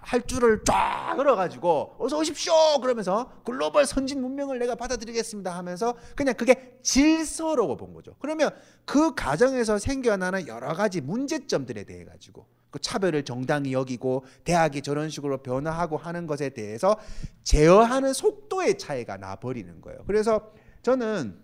할 0.00 0.22
줄을 0.22 0.62
쫙 0.64 1.14
걸어가지고 1.16 1.96
어서 1.98 2.18
오십시오. 2.18 2.52
그러면서 2.80 3.30
글로벌 3.44 3.86
선진 3.86 4.20
문명을 4.20 4.58
내가 4.58 4.74
받아들이겠습니다 4.74 5.56
하면서 5.56 5.94
그냥 6.14 6.34
그게 6.34 6.78
질서라고 6.82 7.76
본 7.76 7.94
거죠. 7.94 8.14
그러면 8.18 8.50
그 8.84 9.14
과정에서 9.14 9.78
생겨나는 9.78 10.46
여러 10.48 10.74
가지 10.74 11.00
문제점들에 11.00 11.84
대해 11.84 12.04
가지고 12.04 12.46
그 12.70 12.78
차별을 12.78 13.24
정당히 13.24 13.72
여기고 13.72 14.24
대학이 14.44 14.82
저런 14.82 15.10
식으로 15.10 15.38
변화하고 15.38 15.96
하는 15.96 16.26
것에 16.26 16.50
대해서 16.50 16.96
제어하는 17.42 18.12
속도의 18.12 18.78
차이가 18.78 19.16
나 19.16 19.36
버리는 19.36 19.80
거예요. 19.80 20.04
그래서 20.06 20.52
저는 20.82 21.36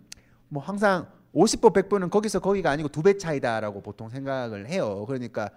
뭐 0.48 0.62
항상 0.62 1.08
50보 1.36 1.72
100보는 1.74 2.10
거기서 2.10 2.40
거기가 2.40 2.70
아니고 2.70 2.88
두 2.88 3.02
배 3.02 3.16
차이다라고 3.18 3.82
보통 3.82 4.08
생각을 4.08 4.68
해요. 4.68 5.04
그러니까 5.06 5.50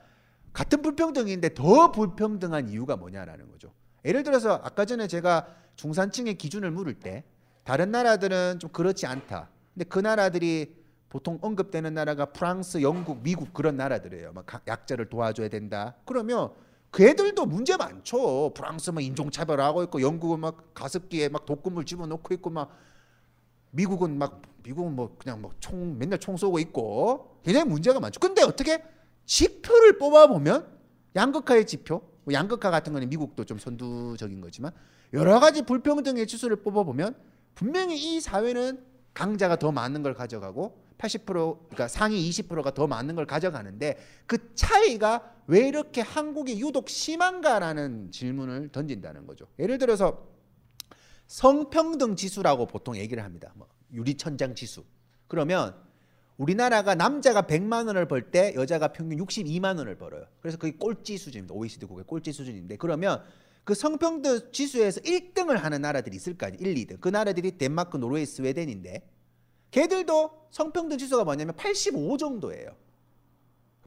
같은 0.52 0.82
불평등인데 0.82 1.54
더 1.54 1.92
불평등한 1.92 2.70
이유가 2.70 2.98
뭐냐라는 2.98 3.50
거죠. 3.50 3.72
예를 4.06 4.24
들어서 4.24 4.60
아까 4.64 4.86
전에 4.86 5.08
제가 5.08 5.48
중산층의 5.76 6.36
기준을 6.38 6.72
물을 6.72 6.94
때 6.96 7.24
다른 7.64 7.92
나라들은 7.92 8.60
좀 8.60 8.70
그렇지 8.72 9.06
않다. 9.08 9.50
근데 9.74 9.86
그 9.86 10.00
나라들이 10.00 10.76
보통 11.10 11.40
언급되는 11.42 11.94
나라가 11.94 12.26
프랑스, 12.26 12.82
영국, 12.82 13.22
미국 13.24 13.54
그런 13.54 13.78
나라들이에요. 13.78 14.34
막 14.34 14.46
각- 14.46 14.68
약자를 14.68 15.10
도와줘야 15.10 15.48
된다. 15.48 15.96
그러면 16.06 16.52
그 16.92 17.04
애들도 17.08 17.46
문제 17.46 17.78
많죠. 17.78 18.54
프랑스 18.54 18.90
막 18.90 19.02
인종차별하고 19.04 19.84
있고 19.84 20.02
영국은 20.02 20.40
막 20.40 20.74
가습기에 20.74 21.30
막 21.30 21.46
독극물 21.46 21.86
집어넣고 21.86 22.34
있고 22.36 22.50
막 22.50 22.76
미국은 23.72 24.18
막 24.18 24.42
미국은 24.64 24.96
뭐 24.96 25.16
그냥 25.18 25.42
뭐 25.42 25.52
총 25.60 25.98
맨날 25.98 26.20
총 26.20 26.38
쏘고 26.38 26.60
있고 26.60 27.38
굉장히 27.44 27.70
문제가 27.70 28.00
많죠. 28.00 28.20
근데 28.20 28.42
어떻게 28.44 28.84
지표를 29.26 29.98
뽑아 29.98 30.28
보면 30.28 30.68
양극화의 31.16 31.66
지표, 31.68 32.02
뭐 32.24 32.34
양극화 32.34 32.70
같은 32.72 32.94
거는 32.94 33.10
미국도 33.10 33.46
좀 33.46 33.58
선두적인 33.58 34.42
거지만 34.42 34.72
여러 35.14 35.40
가지 35.40 35.62
불평등의 35.64 36.28
지수를 36.28 36.58
뽑아 36.58 36.84
보면 36.84 37.16
분명히 37.56 37.98
이 37.98 38.20
사회는 38.22 38.84
강자가 39.14 39.58
더 39.58 39.72
많은 39.72 40.04
걸 40.04 40.14
가져가고 40.14 40.78
80% 40.98 41.26
그러니까 41.26 41.88
상위 41.88 42.30
20%가 42.30 42.74
더 42.74 42.88
많은 42.88 43.16
걸 43.16 43.26
가져가는데 43.26 43.98
그 44.26 44.54
차이가 44.54 45.34
왜 45.48 45.68
이렇게 45.68 46.02
한국이 46.02 46.60
유독 46.62 46.90
심한가라는 46.90 48.12
질문을 48.12 48.70
던진다는 48.70 49.26
거죠. 49.26 49.48
예를 49.58 49.78
들어서 49.78 50.28
성평등 51.30 52.16
지수라고 52.16 52.66
보통 52.66 52.98
얘기를 52.98 53.24
합니다. 53.24 53.54
뭐 53.56 53.68
유리천장 53.94 54.56
지수. 54.56 54.84
그러면 55.28 55.76
우리나라가 56.38 56.96
남자가 56.96 57.44
100만 57.44 57.86
원을 57.86 58.08
벌 58.08 58.32
때 58.32 58.54
여자가 58.56 58.94
평균 58.94 59.20
62만 59.20 59.78
원을 59.78 59.96
벌어요. 59.96 60.26
그래서 60.42 60.58
그게 60.58 60.76
꼴찌 60.76 61.18
수준입니다. 61.18 61.54
OECD 61.54 61.86
국의 61.86 62.06
꼴찌 62.06 62.32
수준인데 62.34 62.78
그러면 62.78 63.24
그 63.64 63.76
성평등 63.76 64.52
지수에서 64.52 65.02
1등을 65.02 65.58
하는 65.58 65.82
나라들이 65.82 66.16
있을 66.16 66.36
거 66.36 66.48
아니에요. 66.48 66.68
1, 66.68 66.74
2등. 66.76 67.00
그 67.00 67.10
나라들이 67.10 67.60
덴마크, 67.60 67.98
노르웨이, 67.98 68.26
스웨덴인데 68.26 69.08
걔들도 69.70 70.48
성평등 70.50 70.98
지수가 70.98 71.26
뭐냐면 71.26 71.56
85 71.56 72.18
정도예요. 72.18 72.76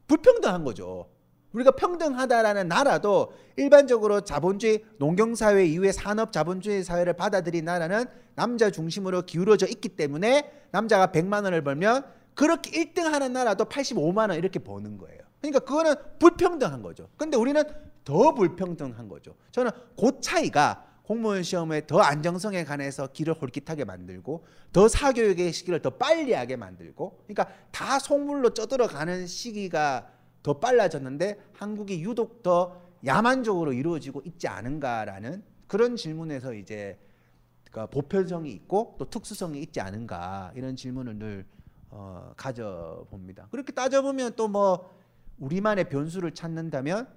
불평등한 0.07 0.63
거죠. 0.63 1.09
우리가 1.53 1.71
평등하다라는 1.71 2.67
나라도 2.67 3.33
일반적으로 3.55 4.21
자본주의 4.21 4.83
농경사회 4.97 5.65
이후에 5.65 5.91
산업 5.91 6.31
자본주의 6.31 6.83
사회를 6.83 7.13
받아들인 7.13 7.65
나라는 7.65 8.05
남자 8.35 8.71
중심으로 8.71 9.23
기울어져 9.23 9.67
있기 9.67 9.89
때문에 9.89 10.51
남자가 10.71 11.07
100만 11.07 11.43
원을 11.43 11.63
벌면 11.63 12.03
그렇게 12.33 12.71
1등 12.71 13.03
하는 13.03 13.33
나라도 13.33 13.65
85만 13.65 14.29
원 14.29 14.33
이렇게 14.33 14.59
버는 14.59 14.97
거예요. 14.97 15.21
그러니까 15.39 15.59
그거는 15.59 15.93
불평등한 16.19 16.81
거죠. 16.81 17.09
근데 17.17 17.37
우리는 17.37 17.61
더 18.03 18.33
불평등한 18.33 19.07
거죠. 19.07 19.35
저는 19.51 19.71
그 19.99 20.19
차이가 20.19 20.85
공무원 21.03 21.43
시험의 21.43 21.85
더 21.85 21.99
안정성에 21.99 22.63
관해서 22.63 23.07
길을 23.07 23.33
홀깃하게 23.33 23.83
만들고 23.85 24.45
더 24.71 24.87
사교육의 24.87 25.51
시기를 25.51 25.81
더 25.81 25.91
빨리 25.91 26.33
하게 26.33 26.55
만들고 26.55 27.23
그러니까 27.27 27.53
다 27.71 27.99
속물로 27.99 28.53
쪄들어 28.53 28.87
가는 28.87 29.27
시기가 29.27 30.07
더 30.43 30.59
빨라졌는데 30.59 31.39
한국이 31.53 32.03
유독 32.03 32.43
더 32.43 32.81
야만적으로 33.05 33.73
이루어지고 33.73 34.21
있지 34.25 34.47
않은가라는 34.47 35.43
그런 35.67 35.95
질문에서 35.95 36.53
이제 36.53 36.99
그러니까 37.63 37.87
보편성이 37.89 38.51
있고 38.51 38.95
또 38.99 39.09
특수성이 39.09 39.61
있지 39.61 39.81
않은가 39.81 40.51
이런 40.55 40.75
질문을 40.75 41.17
늘 41.17 41.45
어, 41.89 42.33
가져봅니다. 42.37 43.47
그렇게 43.51 43.71
따져보면 43.73 44.35
또 44.35 44.47
뭐 44.47 45.03
우리만의 45.39 45.89
변수를 45.89 46.33
찾는다면 46.33 47.07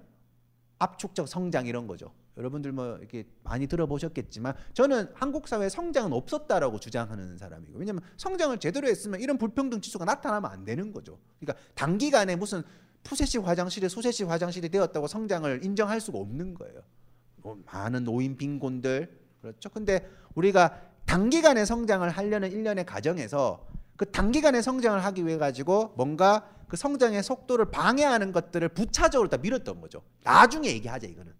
압축적 0.79 1.27
성장 1.27 1.65
이런 1.65 1.87
거죠. 1.87 2.11
여러분들 2.37 2.71
뭐 2.71 2.97
이렇게 2.97 3.25
많이 3.43 3.65
들어보셨겠지만 3.65 4.53
저는 4.73 5.09
한국 5.15 5.47
사회 5.47 5.69
성장은 5.69 6.13
없었다라고 6.13 6.79
주장하는 6.79 7.37
사람이고 7.37 7.79
왜냐면 7.79 8.01
성장을 8.17 8.57
제대로 8.59 8.87
했으면 8.87 9.19
이런 9.19 9.39
불평등 9.39 9.81
지수가 9.81 10.05
나타나면 10.05 10.51
안 10.51 10.63
되는 10.63 10.91
거죠. 10.91 11.17
그러니까 11.39 11.63
단기간에 11.73 12.35
무슨 12.35 12.61
푸세식 13.03 13.45
화장실이 13.45 13.89
소세식 13.89 14.29
화장실이 14.29 14.69
되었다고 14.69 15.07
성장을 15.07 15.63
인정할 15.63 16.01
수가 16.01 16.17
없는 16.19 16.53
거예요. 16.55 16.81
뭐 17.37 17.57
많은 17.65 18.03
노인 18.03 18.37
빈곤들 18.37 19.09
그렇죠. 19.41 19.69
근데 19.69 20.07
우리가 20.35 20.81
단기간에 21.05 21.63
성장을 21.65 22.07
하려는 22.09 22.51
일련의 22.51 22.85
과정에서 22.85 23.65
그 23.95 24.05
단기간에 24.11 24.61
성장을 24.61 25.03
하기 25.05 25.25
위해 25.25 25.37
가지고 25.37 25.93
뭔가 25.95 26.49
그 26.67 26.75
성장의 26.75 27.23
속도를 27.23 27.71
방해하는 27.71 28.31
것들을 28.31 28.67
부차적으로 28.69 29.29
다 29.29 29.37
밀었던 29.37 29.79
거죠. 29.81 30.03
나중에 30.23 30.67
얘기하자 30.67 31.07
이거는. 31.07 31.33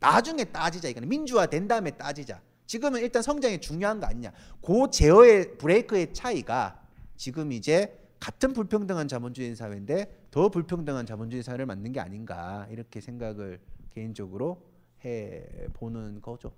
나중에 0.00 0.44
따지자 0.44 0.88
이거는 0.88 1.08
민주화 1.08 1.46
된 1.46 1.68
다음에 1.68 1.92
따지자. 1.92 2.40
지금은 2.66 3.00
일단 3.00 3.22
성장이 3.22 3.60
중요한 3.60 4.00
거 4.00 4.06
아니냐. 4.06 4.32
그 4.60 4.90
제어의 4.90 5.58
브레이크의 5.58 6.12
차이가 6.12 6.80
지금 7.16 7.52
이제 7.52 7.98
같은 8.18 8.52
불평등한 8.52 9.08
자본주의 9.08 9.54
사회인데 9.54 10.19
더 10.30 10.48
불평등한 10.48 11.06
자본주의 11.06 11.42
사회를 11.42 11.66
만든 11.66 11.92
게 11.92 12.00
아닌가 12.00 12.66
이렇게 12.70 13.00
생각을 13.00 13.60
개인적으로 13.90 14.64
해 15.04 15.44
보는 15.74 16.20
거죠. 16.20 16.52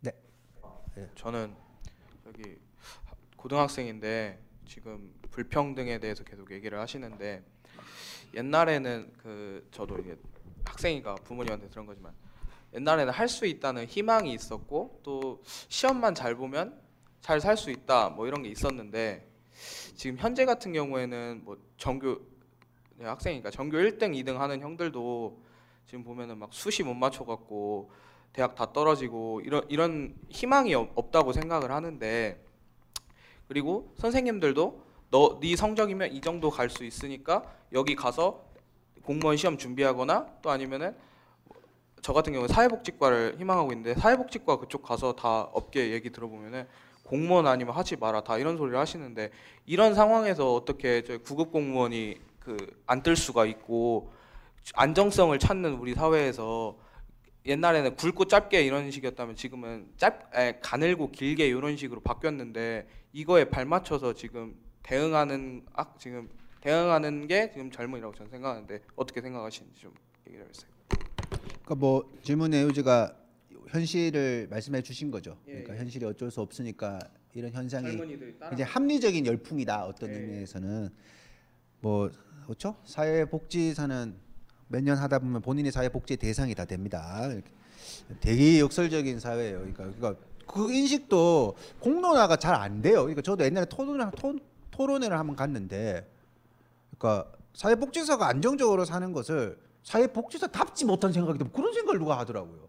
네. 0.00 0.12
저는 1.14 1.54
여기 2.26 2.58
고등학생인데 3.36 4.42
지금 4.66 5.14
불평등에 5.30 5.98
대해서 6.00 6.24
계속 6.24 6.50
얘기를 6.50 6.78
하시는데 6.80 7.44
옛날에는 8.34 9.12
그 9.18 9.68
저도 9.70 9.98
이게 9.98 10.16
학생이가 10.64 11.14
부모님한테 11.16 11.68
들은 11.70 11.86
거지만 11.86 12.12
옛날에는 12.74 13.12
할 13.12 13.28
수 13.28 13.46
있다는 13.46 13.86
희망이 13.86 14.32
있었고 14.32 15.00
또 15.02 15.40
시험만 15.68 16.14
잘 16.14 16.34
보면 16.34 16.80
잘 17.20 17.40
살 17.40 17.56
수 17.56 17.70
있다 17.70 18.10
뭐 18.10 18.26
이런 18.26 18.42
게 18.42 18.48
있었는데 18.48 19.26
지금 19.94 20.16
현재 20.18 20.44
같은 20.44 20.72
경우에는 20.72 21.42
뭐 21.44 21.56
전교 21.76 22.18
네, 22.96 23.06
학생이니까 23.06 23.50
전교 23.50 23.76
1등, 23.76 24.14
2등 24.14 24.36
하는 24.36 24.60
형들도 24.60 25.38
지금 25.86 26.04
보면은 26.04 26.38
막 26.38 26.52
수시 26.52 26.82
못 26.82 26.94
맞춰 26.94 27.24
갖고 27.24 27.90
대학 28.32 28.54
다 28.54 28.72
떨어지고 28.72 29.40
이런 29.40 29.64
이런 29.68 30.14
희망이 30.28 30.74
없- 30.74 30.90
없다고 30.96 31.32
생각을 31.32 31.70
하는데 31.70 32.44
그리고 33.48 33.92
선생님들도 33.96 34.88
너 35.10 35.40
네 35.40 35.56
성적이면 35.56 36.12
이 36.12 36.20
정도 36.20 36.50
갈 36.50 36.68
수 36.68 36.84
있으니까 36.84 37.42
여기 37.72 37.94
가서 37.94 38.44
공무원 39.02 39.36
시험 39.38 39.56
준비하거나 39.56 40.26
또 40.42 40.50
아니면은 40.50 40.94
저 42.02 42.12
같은 42.12 42.32
경우 42.32 42.46
는 42.46 42.54
사회복지과를 42.54 43.36
희망하고 43.38 43.72
있는데 43.72 43.98
사회복지과 43.98 44.58
그쪽 44.58 44.82
가서 44.82 45.14
다 45.14 45.42
업계 45.52 45.92
얘기 45.92 46.10
들어보면은 46.10 46.68
공무원 47.08 47.46
아니면 47.46 47.74
하지 47.74 47.96
마라 47.96 48.22
다 48.22 48.36
이런 48.38 48.56
소리를 48.58 48.78
하시는데 48.78 49.30
이런 49.66 49.94
상황에서 49.94 50.54
어떻게 50.54 51.02
저희 51.02 51.18
구급 51.18 51.50
공무원이 51.50 52.16
그 52.38 52.56
안 52.86 53.02
뜰 53.02 53.16
수가 53.16 53.46
있고 53.46 54.12
안정성을 54.74 55.38
찾는 55.38 55.74
우리 55.74 55.94
사회에서 55.94 56.76
옛날에는 57.46 57.96
굵고 57.96 58.26
짧게 58.26 58.62
이런 58.62 58.90
식이었다면 58.90 59.34
지금은 59.36 59.90
짧 59.96 60.18
에, 60.34 60.58
가늘고 60.60 61.10
길게 61.10 61.46
이런 61.48 61.76
식으로 61.76 62.00
바뀌었는데 62.00 62.86
이거에 63.14 63.46
발맞춰서 63.46 64.12
지금 64.14 64.54
대응하는 64.82 65.64
아, 65.74 65.86
지금 65.98 66.28
대응하는 66.60 67.26
게 67.26 67.50
지금 67.52 67.70
젊은이라고 67.70 68.14
저는 68.14 68.30
생각하는데 68.30 68.80
어떻게 68.96 69.20
생각하시는지 69.22 69.80
좀 69.80 69.94
얘기를 70.26 70.46
해주세요. 70.46 70.70
그러니까 71.64 71.74
뭐 71.76 72.10
질문의 72.22 72.62
요지가 72.64 73.14
현실을 73.68 74.48
말씀해 74.50 74.82
주신 74.82 75.10
거죠. 75.10 75.38
예, 75.46 75.52
그러니까 75.52 75.74
예. 75.74 75.78
현실이 75.78 76.04
어쩔 76.06 76.30
수 76.30 76.40
없으니까 76.40 76.98
이런 77.34 77.52
현상이 77.52 77.90
젊은이들이 77.92 78.38
따라 78.38 78.52
이제 78.52 78.62
합리적인 78.62 79.26
열풍이다 79.26 79.84
어떤 79.86 80.10
예. 80.10 80.14
의미에서는 80.14 80.88
뭐 81.80 82.10
그렇죠 82.44 82.76
사회복지사는 82.84 84.14
몇 84.68 84.82
년 84.82 84.96
하다 84.98 85.18
보면 85.20 85.40
본인이 85.42 85.70
사회복지 85.70 86.16
대상이 86.16 86.54
다 86.54 86.64
됩니다. 86.66 87.28
되게 88.20 88.60
역설적인 88.60 89.18
사회예요. 89.18 89.58
그러니까, 89.60 89.84
그러니까 89.92 90.14
그 90.46 90.70
인식도 90.72 91.56
공론화가 91.80 92.36
잘 92.36 92.54
안 92.54 92.82
돼요. 92.82 93.00
그러니까 93.02 93.22
저도 93.22 93.44
옛날에 93.44 93.64
토론 93.66 94.10
토, 94.16 94.34
토론회를 94.70 95.18
한번 95.18 95.36
갔는데, 95.36 96.06
그러니까 96.98 97.30
사회복지사가 97.54 98.26
안정적으로 98.28 98.84
사는 98.84 99.10
것을 99.12 99.58
사회복지사답지 99.82 100.84
못한 100.84 101.12
생각이 101.12 101.38
들고 101.38 101.52
그런 101.52 101.72
생각을 101.72 101.98
누가 101.98 102.18
하더라고요. 102.18 102.68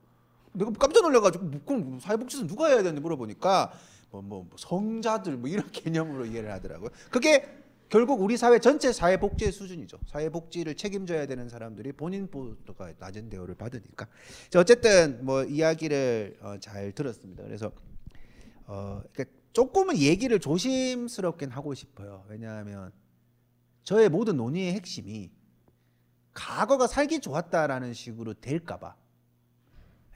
내가 0.54 0.72
깜짝 0.72 1.02
놀라가지고 1.04 1.46
뭐, 1.46 1.62
그럼 1.66 2.00
사회복지사 2.00 2.48
누가 2.48 2.68
해야 2.68 2.78
되는지 2.78 3.02
물어보니까 3.02 3.72
뭐, 4.12 4.22
뭐, 4.22 4.44
뭐 4.44 4.58
성자들 4.58 5.38
뭐 5.38 5.50
이런 5.50 5.70
개념으로 5.72 6.26
이해를 6.26 6.52
하더라고요. 6.52 6.90
그게 7.12 7.48
결국 7.90 8.22
우리 8.22 8.38
사회 8.38 8.60
전체 8.60 8.94
사회복지의 8.94 9.52
수준이죠. 9.52 10.00
사회복지를 10.06 10.76
책임져야 10.76 11.26
되는 11.26 11.50
사람들이 11.50 11.92
본인 11.94 12.28
보도가 12.30 12.94
낮은 13.00 13.30
대우를 13.30 13.56
받으니까. 13.56 14.08
자, 14.50 14.60
어쨌든 14.60 15.26
뭐 15.26 15.44
이야기를 15.44 16.38
어, 16.42 16.58
잘 16.60 16.92
들었습니다. 16.92 17.44
그래서 17.44 17.72
어, 18.68 19.02
그러니까 19.12 19.36
조금은 19.54 19.98
얘기를 19.98 20.40
조심스럽긴 20.40 21.50
하고 21.50 21.74
싶어요. 21.74 22.24
왜냐하면 22.30 22.92
저의 23.84 24.08
모든 24.10 24.38
논의의 24.38 24.74
핵심이 24.74 25.32
과거가 26.34 26.86
살기 26.86 27.22
좋았다라는 27.22 27.94
식으로 27.94 28.36
될까봐. 28.36 28.96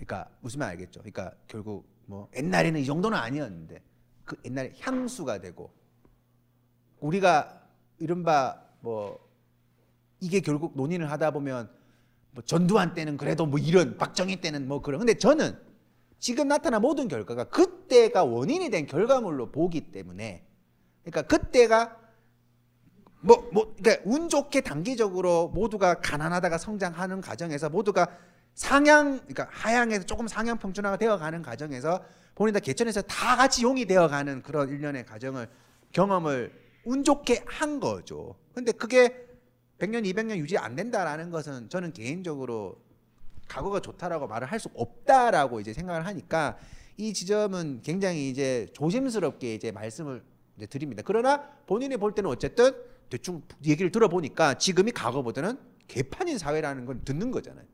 그러니까 0.04 0.30
무슨 0.42 0.60
말 0.60 0.70
알겠죠? 0.72 1.00
그러니까 1.00 1.34
결국 1.48 1.88
뭐 2.06 2.30
옛날에는 2.36 2.80
이 2.80 2.86
정도는 2.86 3.18
아니었는데 3.18 3.82
그 4.26 4.36
옛날에 4.46 4.74
향수가 4.80 5.40
되고 5.40 5.72
우리가 7.00 7.62
이른바 8.00 8.62
뭐 8.82 9.20
이게 10.20 10.42
결국 10.42 10.76
논의를 10.76 11.10
하다 11.10 11.32
보면 11.32 11.70
뭐 12.32 12.44
전두환 12.44 12.94
때는 12.94 13.18
그래도 13.18 13.46
뭐 13.46 13.60
이런 13.60 13.98
박정희 13.98 14.42
때는 14.42 14.68
뭐 14.68 14.82
그런 14.82 15.00
근데 15.00 15.14
저는 15.14 15.58
지금 16.20 16.48
나타난 16.48 16.82
모든 16.82 17.08
결과가 17.08 17.46
그때가 17.46 18.24
원인이 18.24 18.70
된 18.70 18.86
결과물로 18.88 19.52
보기 19.52 19.92
때문에 19.92 20.46
그러니까 21.04 21.22
그때가 21.24 22.00
뭐, 23.22 23.50
뭐, 23.54 23.74
그러니까 23.78 24.04
운 24.06 24.28
좋게 24.28 24.62
단기적으로 24.62 25.48
모두가 25.50 26.02
가난하다가 26.02 26.58
성장하는 26.58 27.22
과정에서 27.22 27.70
모두가 27.70 28.10
상향, 28.56 29.20
그러니까 29.20 29.48
하향에서 29.52 30.06
조금 30.06 30.28
상향 30.28 30.58
평준화가 30.60 30.98
되어가는 30.98 31.42
과정에서 31.42 32.04
본인 32.36 32.54
다 32.54 32.60
개천에서 32.60 33.02
다 33.04 33.36
같이 33.36 33.64
용이 33.64 33.86
되어가는 33.86 34.42
그런 34.44 34.70
일련의 34.70 35.06
과정을 35.06 35.48
경험을 35.92 36.52
운 36.86 37.04
좋게 37.04 37.44
한 37.48 37.80
거죠. 37.80 38.36
근데 38.54 38.72
그게 38.72 39.28
100년, 39.80 40.06
200년 40.06 40.38
유지 40.38 40.58
안 40.58 40.76
된다라는 40.76 41.30
것은 41.32 41.70
저는 41.70 41.94
개인적으로 41.94 42.82
과거가 43.48 43.80
좋다라고 43.80 44.28
말을 44.28 44.48
할 44.48 44.60
수 44.60 44.70
없다라고 44.76 45.60
이제 45.60 45.74
생각을 45.74 46.06
하니까 46.06 46.58
이 46.98 47.14
지점은 47.14 47.82
굉장히 47.84 48.30
이제 48.30 48.68
조심스럽게 48.74 49.56
이제 49.56 49.72
말씀을 49.72 50.24
이제 50.58 50.66
드립니다. 50.68 51.02
그러나 51.06 51.42
본인이 51.66 51.98
볼 51.98 52.14
때는 52.14 52.30
어쨌든 52.30 52.74
대충 53.10 53.42
얘기를 53.66 53.92
들어보니까 53.92 54.56
지금이 54.58 54.92
과거보다는 54.92 55.58
개판인 55.88 56.38
사회라는 56.38 56.86
걸 56.86 57.02
듣는 57.04 57.32
거잖아요. 57.32 57.66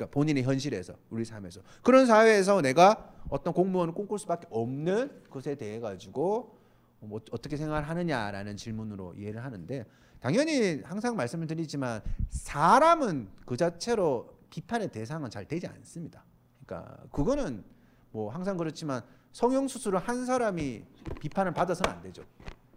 그러니까 0.00 0.06
본인의 0.06 0.44
현실에서 0.44 0.94
우리 1.10 1.26
삶에서 1.26 1.60
그런 1.82 2.06
사회에서 2.06 2.62
내가 2.62 3.12
어떤 3.28 3.52
공무원을 3.52 3.92
꿈꿀 3.92 4.18
수밖에 4.18 4.46
없는 4.50 5.24
것에 5.28 5.56
대해 5.56 5.78
가지고 5.78 6.56
뭐 7.00 7.20
어떻게 7.30 7.56
생각을 7.58 7.86
하느냐라는 7.86 8.56
질문으로 8.56 9.14
이해를 9.14 9.44
하는데 9.44 9.84
당연히 10.20 10.80
항상 10.84 11.16
말씀을 11.16 11.46
드리지만 11.46 12.00
사람은 12.30 13.28
그 13.44 13.56
자체로 13.56 14.38
비판의 14.48 14.88
대상은 14.88 15.28
잘 15.28 15.46
되지 15.46 15.66
않습니다. 15.66 16.24
그러니까 16.64 16.96
그거는 17.12 17.62
뭐 18.10 18.30
항상 18.30 18.56
그렇지만 18.56 19.02
성형 19.32 19.68
수술을 19.68 19.98
한 19.98 20.24
사람이 20.24 20.82
비판을 21.20 21.52
받아서는 21.52 21.96
안 21.96 22.02
되죠. 22.02 22.22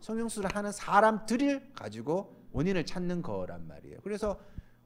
성형 0.02 0.28
수술을 0.28 0.54
하는 0.54 0.72
사람들을 0.72 1.72
가지고 1.74 2.36
원인을 2.52 2.86
찾는 2.86 3.22
거란 3.22 3.68
말이에요. 3.68 4.00
그래서 4.04 4.38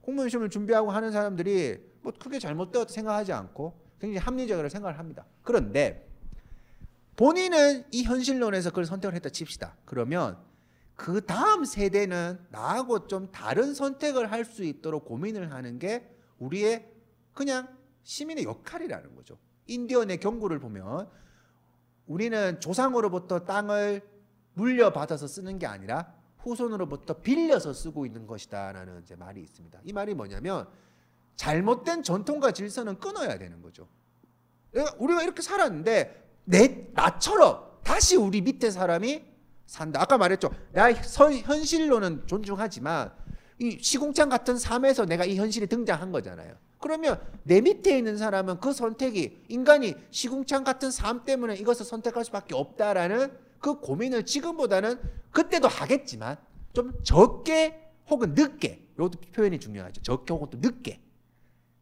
공무원 0.08 0.30
시험을 0.30 0.48
준비하고 0.48 0.90
하는 0.90 1.12
사람들이 1.12 1.76
뭐 2.00 2.14
크게 2.18 2.38
잘못되었다 2.38 2.90
생각하지 2.90 3.34
않고 3.34 3.78
굉장히 4.00 4.24
합리적으로 4.24 4.70
생각을 4.70 4.98
합니다. 4.98 5.26
그런데 5.42 6.08
본인은 7.16 7.84
이 7.90 8.04
현실론에서 8.04 8.70
그걸 8.70 8.86
선택을 8.86 9.14
했다 9.16 9.28
칩시다. 9.28 9.76
그러면 9.84 10.38
그 10.94 11.26
다음 11.26 11.66
세대는 11.66 12.38
나하고 12.48 13.06
좀 13.06 13.30
다른 13.30 13.74
선택을 13.74 14.32
할 14.32 14.46
수 14.46 14.64
있도록 14.64 15.04
고민을 15.04 15.52
하는 15.52 15.78
게 15.78 16.08
우리의 16.38 16.90
그냥 17.34 17.68
시민의 18.04 18.44
역할이라는 18.44 19.14
거죠. 19.14 19.36
인디언의 19.66 20.20
경구를 20.20 20.58
보면 20.58 21.10
우리는 22.06 22.58
조상으로부터 22.60 23.40
땅을 23.40 24.00
물려받아서 24.54 25.26
쓰는 25.26 25.58
게 25.58 25.66
아니라 25.66 26.17
후손으로부터 26.48 27.14
빌려서 27.14 27.72
쓰고 27.72 28.06
있는 28.06 28.26
것이다라는 28.26 29.02
이제 29.02 29.14
말이 29.16 29.40
있습니다. 29.42 29.80
이 29.84 29.92
말이 29.92 30.14
뭐냐면 30.14 30.66
잘못된 31.36 32.02
전통과 32.02 32.52
질서는 32.52 32.98
끊어야 32.98 33.38
되는 33.38 33.62
거죠. 33.62 33.86
내가- 34.72 34.94
우리가 34.98 35.22
이렇게 35.22 35.42
살았는데 35.42 36.24
내 36.44 36.88
나처럼 36.94 37.68
다시 37.84 38.16
우리 38.16 38.40
밑에 38.40 38.70
사람이 38.70 39.24
산다. 39.66 40.00
아까 40.00 40.16
말했죠. 40.18 40.50
나 40.72 40.92
서- 40.94 41.32
현실로는 41.32 42.26
존중하지만 42.26 43.12
이 43.60 43.78
시궁창 43.80 44.28
같은 44.28 44.56
삶에서 44.56 45.04
내가 45.04 45.24
이 45.24 45.36
현실이 45.36 45.66
등장한 45.66 46.10
거잖아요. 46.12 46.56
그러면 46.80 47.20
내 47.42 47.60
밑에 47.60 47.98
있는 47.98 48.16
사람은 48.16 48.60
그 48.60 48.72
선택이 48.72 49.44
인간이 49.48 49.94
시궁창 50.10 50.64
같은 50.64 50.90
삶 50.90 51.24
때문에 51.24 51.56
이것을 51.56 51.84
선택할 51.84 52.24
수밖에 52.24 52.54
없다라는 52.54 53.36
그 53.58 53.80
고민을 53.80 54.24
지금보다는 54.26 54.98
그때도 55.30 55.68
하겠지만 55.68 56.36
좀 56.72 56.92
적게 57.02 57.80
혹은 58.08 58.34
늦게 58.34 58.86
이것도 58.94 59.18
표현이 59.32 59.58
중요하죠. 59.60 60.02
적게 60.02 60.32
혹은 60.32 60.48
또 60.50 60.58
늦게 60.60 61.00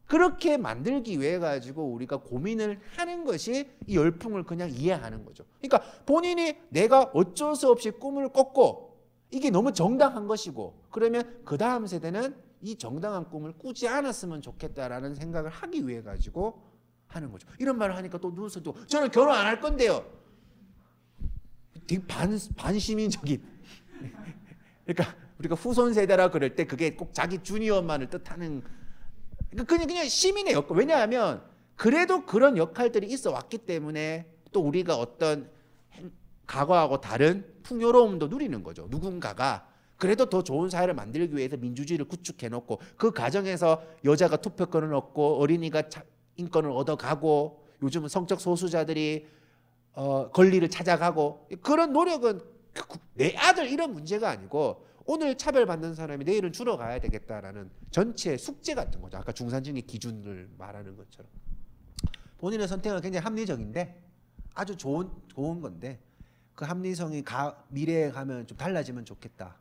그렇게 0.05 0.55
만들기 0.57 1.19
위해 1.19 1.37
가지고 1.37 1.83
우리가 1.91 2.17
고민을 2.17 2.79
하는 2.95 3.25
것이 3.25 3.69
이 3.87 3.95
열풍을 3.97 4.43
그냥 4.43 4.69
이해하는 4.71 5.25
거죠. 5.25 5.43
그러니까 5.61 5.81
본인이 6.05 6.55
내가 6.69 7.11
어쩔 7.13 7.55
수 7.55 7.69
없이 7.69 7.91
꿈을 7.91 8.29
꿨고 8.29 8.97
이게 9.31 9.49
너무 9.49 9.73
정당한 9.73 10.27
것이고 10.27 10.81
그러면 10.91 11.41
그 11.43 11.57
다음 11.57 11.85
세대는 11.87 12.35
이 12.61 12.77
정당한 12.77 13.29
꿈을 13.29 13.53
꾸지 13.57 13.87
않았으면 13.87 14.41
좋겠다라는 14.41 15.15
생각을 15.15 15.49
하기 15.49 15.85
위해 15.87 16.01
가지고 16.01 16.63
하는 17.07 17.31
거죠. 17.31 17.47
이런 17.59 17.77
말을 17.77 17.95
하니까 17.97 18.17
또또 18.17 18.47
저는 18.87 19.11
결혼 19.11 19.35
안 19.35 19.45
할 19.45 19.59
건데요. 19.59 20.05
반 22.07 22.37
반시민적인. 22.55 23.41
그러니까 24.85 25.15
우리가 25.39 25.55
후손 25.55 25.93
세대라 25.93 26.29
그럴 26.31 26.55
때 26.55 26.65
그게 26.65 26.95
꼭 26.95 27.13
자기 27.13 27.39
주니어만을 27.41 28.09
뜻하는 28.09 28.61
그러니까 29.49 29.63
그냥 29.65 29.87
그냥 29.87 30.07
시민의 30.07 30.53
역할. 30.53 30.77
왜냐하면 30.77 31.41
그래도 31.75 32.25
그런 32.25 32.57
역할들이 32.57 33.07
있어 33.07 33.31
왔기 33.31 33.59
때문에 33.59 34.25
또 34.51 34.61
우리가 34.61 34.95
어떤 34.97 35.49
행- 35.93 36.11
과거하고 36.47 37.01
다른 37.01 37.45
풍요로움도 37.63 38.27
누리는 38.27 38.63
거죠. 38.63 38.87
누군가가 38.89 39.67
그래도 39.97 40.29
더 40.29 40.43
좋은 40.43 40.69
사회를 40.69 40.93
만들기 40.93 41.35
위해서 41.35 41.57
민주주의를 41.57 42.07
구축해 42.07 42.49
놓고 42.49 42.79
그 42.97 43.11
과정에서 43.11 43.83
여자가 44.05 44.37
투표권을 44.37 44.93
얻고 44.93 45.39
어린이가 45.41 45.89
차- 45.89 46.03
인권을 46.35 46.69
얻어가고 46.71 47.65
요즘은 47.81 48.09
성적 48.09 48.39
소수자들이 48.41 49.27
어, 49.97 50.29
권리를 50.29 50.69
찾아가고 50.69 51.49
그런 51.63 51.91
노력은 51.91 52.39
그- 52.71 52.99
내 53.15 53.35
아들 53.35 53.67
이런 53.67 53.93
문제가 53.93 54.29
아니고 54.29 54.85
오늘 55.05 55.35
차별받는 55.35 55.95
사람이 55.95 56.23
내일은 56.23 56.53
줄어가야 56.53 56.99
되겠다라는 56.99 57.71
전체 57.89 58.37
숙제 58.37 58.75
같은 58.75 59.01
거죠. 59.01 59.17
아까 59.17 59.31
중산층의 59.31 59.81
기준을 59.81 60.51
말하는 60.55 60.95
것처럼 60.95 61.27
본인의 62.37 62.67
선택은 62.67 63.01
굉장히 63.01 63.23
합리적인데 63.23 63.99
아주 64.53 64.77
좋은 64.77 65.09
좋은 65.29 65.61
건데 65.61 65.99
그 66.53 66.63
합리성이 66.65 67.23
가, 67.23 67.63
미래에 67.69 68.11
가면 68.11 68.45
좀 68.45 68.55
달라지면 68.55 69.03
좋겠다. 69.03 69.55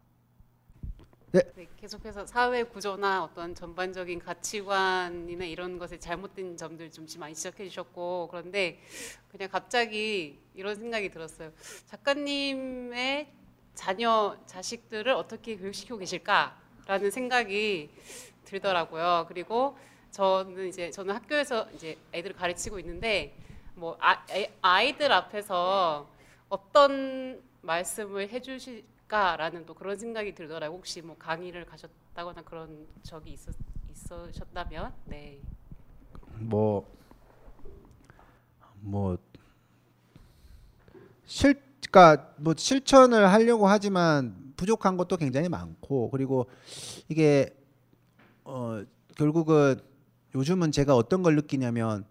네, 1.55 1.67
계속해서 1.77 2.25
사회 2.27 2.63
구조나 2.63 3.23
어떤 3.23 3.55
전반적인 3.55 4.21
가치관이나 4.21 5.45
이런 5.45 5.79
것에 5.79 5.99
잘못된 5.99 6.57
점들 6.57 6.91
좀 6.91 7.07
많이 7.19 7.35
지적해 7.35 7.69
주셨고 7.69 8.29
그런데 8.31 8.81
그냥 9.31 9.51
갑자기 9.51 10.39
이런 10.55 10.75
생각이 10.77 11.11
들었어요. 11.11 11.53
작가님의 11.87 13.29
자녀 13.75 14.37
자식들을 14.47 15.13
어떻게 15.13 15.57
교육시키고 15.57 15.99
계실까라는 15.99 17.11
생각이 17.11 17.91
들더라고요. 18.45 19.27
그리고 19.29 19.77
저는 20.13 20.69
이제 20.69 20.91
저는 20.91 21.15
학교에서 21.15 21.69
이제 21.75 21.99
애들을 22.15 22.35
가르치고 22.37 22.79
있는데 22.79 23.37
뭐 23.75 23.99
아, 24.01 24.25
애- 24.31 24.53
아이들 24.63 25.13
앞에서 25.13 26.09
어떤 26.49 27.43
말씀을 27.61 28.31
해주 28.31 28.59
실까라는 29.07 29.67
또 29.67 29.75
그런 29.75 29.97
생각이 29.97 30.35
들더라고. 30.35 30.77
혹시 30.77 31.01
뭐 31.01 31.17
강의를 31.17 31.65
가셨다거나 31.65 32.43
그런 32.43 32.87
적이 33.03 33.33
있었, 33.33 33.55
있으셨다면, 33.91 34.93
네. 35.07 35.41
뭐, 36.39 36.87
뭐, 38.81 39.17
실, 41.25 41.61
그러니까 41.91 42.35
뭐 42.37 42.55
실천을 42.57 43.31
하려고 43.33 43.69
하지만 43.69 44.53
부족한 44.57 44.97
것도 44.97 45.17
굉장히 45.17 45.49
많고 45.49 46.11
그리고 46.11 46.47
이게 47.09 47.57
어 48.45 48.83
결국은 49.17 49.81
요즘은 50.35 50.73
제가 50.73 50.95
어떤 50.97 51.23
걸 51.23 51.37
느끼냐면 51.37 52.05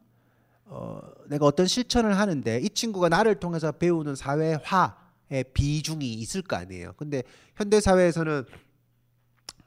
어 0.65 1.01
내가 1.27 1.45
어떤 1.45 1.67
실천을 1.67 2.17
하는데 2.17 2.59
이 2.59 2.69
친구가 2.69 3.09
나를 3.09 3.35
통해서 3.35 3.71
배우는 3.71 4.15
사회화의 4.15 5.04
비중이 5.53 6.13
있을 6.13 6.41
거 6.41 6.55
아니에요. 6.55 6.93
근데 6.97 7.23
현대 7.55 7.79
사회에서는 7.79 8.45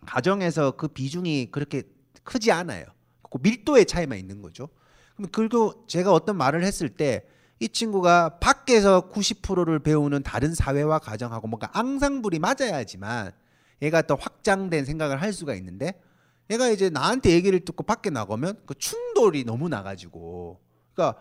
가정에서 0.07 0.73
그 0.73 0.88
비중이 0.88 1.51
그렇게 1.51 1.83
크지 2.25 2.53
않아요. 2.53 2.85
그 3.31 3.38
밀도의 3.42 3.87
차이만 3.87 4.18
있는 4.18 4.42
거죠. 4.42 4.68
그럼 5.16 5.31
그리고 5.33 5.85
제가 5.87 6.12
어떤 6.12 6.37
말을 6.37 6.64
했을 6.64 6.88
때 6.88 7.25
이 7.61 7.68
친구가 7.68 8.38
밖에서 8.38 9.11
90%를 9.11 9.81
배우는 9.81 10.23
다른 10.23 10.55
사회와 10.55 11.01
가정하고 11.01 11.49
뭔가 11.49 11.68
앙상블이 11.73 12.38
맞아야지만 12.38 13.33
얘가 13.83 14.03
또 14.03 14.16
확장된 14.16 14.85
생각을 14.85 15.21
할 15.21 15.33
수가 15.33 15.55
있는데 15.57 16.01
얘가 16.51 16.68
이제 16.68 16.88
나한테 16.88 17.31
얘기를 17.31 17.59
듣고 17.61 17.83
밖에 17.83 18.11
나가면 18.11 18.61
그 18.64 18.75
충돌이 18.75 19.44
너무 19.44 19.68
나가지고 19.68 20.61
그러니까 20.94 21.21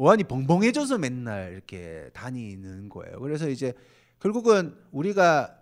원이 0.00 0.24
벙벙해져서 0.24 0.96
맨날 0.96 1.52
이렇게 1.52 2.08
다니는 2.14 2.88
거예요. 2.88 3.20
그래서 3.20 3.50
이제 3.50 3.74
결국은 4.18 4.74
우리가 4.92 5.54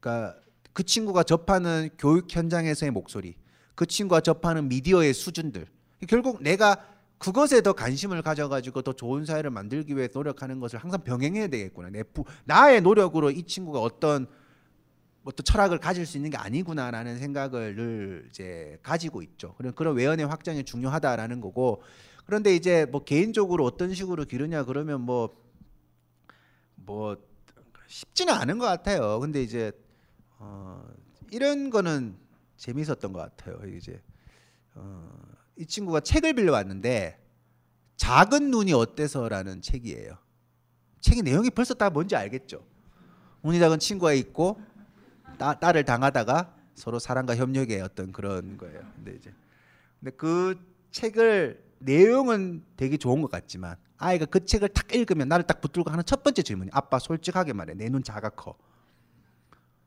그러니까 0.00 0.36
그 0.72 0.82
친구가 0.82 1.22
접하는 1.22 1.88
교육 1.96 2.26
현장에서의 2.28 2.90
목소리, 2.90 3.36
그 3.76 3.86
친구가 3.86 4.20
접하는 4.20 4.68
미디어의 4.68 5.14
수준들, 5.14 5.68
결국 6.08 6.42
내가 6.42 6.84
그것에 7.18 7.62
더 7.62 7.72
관심을 7.72 8.20
가져가지고 8.22 8.82
더 8.82 8.92
좋은 8.92 9.24
사회를 9.24 9.50
만들기 9.50 9.96
위해 9.96 10.08
노력하는 10.12 10.58
것을 10.58 10.80
항상 10.80 11.04
병행해야 11.04 11.46
되겠구나. 11.46 11.90
내 11.90 12.02
부, 12.02 12.24
나의 12.46 12.80
노력으로 12.80 13.30
이 13.30 13.44
친구가 13.44 13.78
어떤 13.78 14.26
어떤 15.22 15.44
철학을 15.44 15.78
가질 15.78 16.04
수 16.04 16.18
있는 16.18 16.30
게 16.30 16.36
아니구나라는 16.36 17.20
생각을 17.20 17.76
늘 17.76 18.26
이제 18.28 18.76
가지고 18.82 19.22
있죠. 19.22 19.54
그런 19.54 19.72
그런 19.72 19.94
외연의 19.94 20.26
확장이 20.26 20.64
중요하다라는 20.64 21.40
거고. 21.40 21.80
그런데 22.26 22.54
이제 22.54 22.86
뭐 22.86 23.04
개인적으로 23.04 23.64
어떤 23.64 23.94
식으로 23.94 24.24
기르냐 24.24 24.64
그러면 24.64 25.02
뭐뭐 25.02 25.34
쉽지는 27.86 28.34
않은 28.34 28.58
것 28.58 28.66
같아요. 28.66 29.20
근데 29.20 29.42
이제 29.42 29.72
어, 30.38 30.84
이런 31.30 31.70
거는 31.70 32.16
재밌었던 32.56 33.12
것 33.12 33.20
같아요. 33.20 33.58
이제 33.76 34.00
어, 34.74 35.10
이 35.56 35.66
친구가 35.66 36.00
책을 36.00 36.34
빌려 36.34 36.52
왔는데 36.52 37.20
작은 37.96 38.50
눈이 38.50 38.72
어때서라는 38.72 39.62
책이에요. 39.62 40.18
책의 41.00 41.22
내용이 41.22 41.50
벌써 41.50 41.74
다 41.74 41.90
뭔지 41.90 42.16
알겠죠. 42.16 42.64
운이 43.42 43.60
작은 43.60 43.78
친구가 43.78 44.14
있고 44.14 44.60
따, 45.38 45.58
딸을 45.58 45.84
당하다가 45.84 46.56
서로 46.74 46.98
사랑과 46.98 47.36
협력의 47.36 47.80
어떤 47.82 48.10
그런 48.10 48.56
거예요. 48.56 48.80
근데 48.96 49.14
이제 49.14 49.32
근데 50.00 50.16
그 50.16 50.58
책을 50.90 51.62
내용은 51.84 52.64
되게 52.76 52.96
좋은 52.96 53.20
것 53.22 53.30
같지만 53.30 53.76
아이가 53.98 54.24
그 54.26 54.44
책을 54.44 54.68
딱 54.70 54.92
읽으면 54.94 55.28
나를 55.28 55.46
딱 55.46 55.60
붙들고 55.60 55.90
하는 55.90 56.04
첫 56.04 56.22
번째 56.22 56.42
질문이 56.42 56.70
아빠 56.72 56.98
솔직하게 56.98 57.52
말해 57.52 57.74
내눈 57.74 58.02
작아 58.02 58.30
커. 58.30 58.56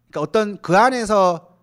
그러니까 0.09 0.21
어떤 0.21 0.61
그 0.61 0.77
안에서 0.77 1.57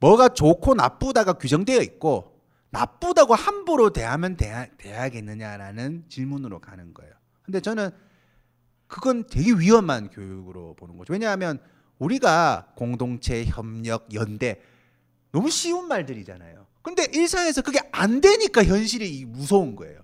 뭐가 0.00 0.30
좋고 0.30 0.74
나쁘다가 0.74 1.34
규정되어 1.34 1.80
있고 1.82 2.40
나쁘다고 2.70 3.34
함부로 3.34 3.90
대하면 3.90 4.36
대하, 4.36 4.66
대하겠느냐라는 4.78 6.04
질문으로 6.08 6.60
가는 6.60 6.92
거예요. 6.92 7.12
근데 7.42 7.60
저는 7.60 7.90
그건 8.86 9.26
되게 9.26 9.52
위험한 9.52 10.10
교육으로 10.10 10.74
보는 10.74 10.96
거죠. 10.96 11.12
왜냐하면 11.12 11.60
우리가 11.98 12.72
공동체, 12.76 13.44
협력, 13.44 14.12
연대 14.14 14.60
너무 15.32 15.50
쉬운 15.50 15.88
말들이잖아요. 15.88 16.66
근데 16.86 17.04
일상에서 17.12 17.62
그게 17.62 17.80
안 17.90 18.20
되니까 18.20 18.62
현실이 18.62 19.24
무서운 19.24 19.74
거예요. 19.74 19.98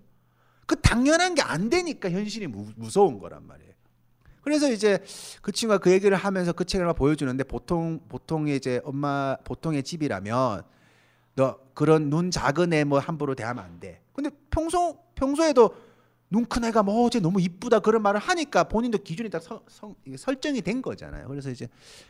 그 0.66 0.75
당연한 0.81 1.37
게 1.37 1.42
안 1.42 1.71
되니까 1.71 2.11
현실이 2.11 2.49
무, 2.49 2.73
무서운 2.75 3.21
거란 3.21 3.47
말이에요. 3.47 3.71
그래서 4.42 4.68
이제 4.68 4.99
그 5.42 5.53
친구가 5.53 5.79
그 5.79 5.92
얘기를 5.92 6.16
하면서 6.16 6.53
그 6.53 6.64
책을 6.64 6.85
막 6.85 6.95
보여주는데 6.95 7.45
보통 7.45 8.01
보통의 8.09 8.57
이제 8.57 8.81
엄마 8.83 9.37
보통의 9.45 9.85
집이라면 9.85 10.64
너 11.37 11.59
그런 11.75 12.11
눈 12.11 12.33
작은 12.33 12.73
애 12.73 12.83
뭐 12.83 12.99
함부로 12.99 13.37
대하면 13.37 13.64
안 13.64 13.79
돼. 13.79 14.01
근데 14.12 14.31
평소 14.51 14.99
평소에도 15.14 15.77
눈 16.31 16.47
큰 16.47 16.64
애가 16.64 16.83
뭐 16.83 17.07
어제 17.07 17.21
너무 17.21 17.40
이쁘다 17.40 17.79
그런 17.79 18.03
말을 18.03 18.18
하니까 18.18 18.64
본인도 18.64 18.99
기준이 18.99 19.31
딱 19.31 19.40
서, 19.40 19.62
성, 19.68 19.95
이게 20.05 20.16
설정이 20.16 20.62
된 20.62 20.83
거잖아요. 20.83 21.29
그래서 21.29 21.49
이제 21.49 21.68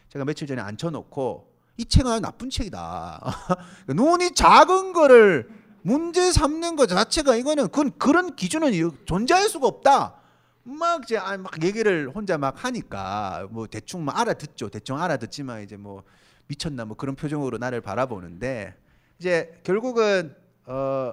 제가 0.08 0.24
며칠 0.24 0.46
전에 0.46 0.62
앉혀놓고 0.62 1.51
이 1.76 1.84
책은 1.84 2.22
나쁜 2.22 2.50
책이다. 2.50 3.20
눈이 3.88 4.34
작은 4.34 4.92
거를 4.92 5.48
문제 5.82 6.30
삼는 6.30 6.76
것 6.76 6.86
자체가 6.86 7.36
이거는 7.36 7.64
그건 7.64 7.90
그런 7.98 8.36
기준은 8.36 8.72
존재할 9.04 9.48
수가 9.48 9.66
없다. 9.66 10.20
막 10.64 11.02
이제 11.04 11.16
아, 11.16 11.36
막 11.36 11.62
얘기를 11.64 12.08
혼자 12.14 12.38
막 12.38 12.64
하니까 12.64 13.48
뭐 13.50 13.66
대충 13.66 14.04
막 14.04 14.18
알아듣죠. 14.18 14.68
대충 14.68 15.00
알아듣지만 15.00 15.62
이제 15.62 15.76
뭐 15.76 16.04
미쳤나 16.46 16.84
뭐 16.84 16.96
그런 16.96 17.16
표정으로 17.16 17.58
나를 17.58 17.80
바라보는데 17.80 18.74
이제 19.18 19.60
결국은 19.64 20.34
어 20.66 21.12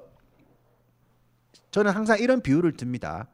저는 1.71 1.91
항상 1.91 2.19
이런 2.19 2.41
비유를 2.41 2.73
듭니다. 2.73 3.27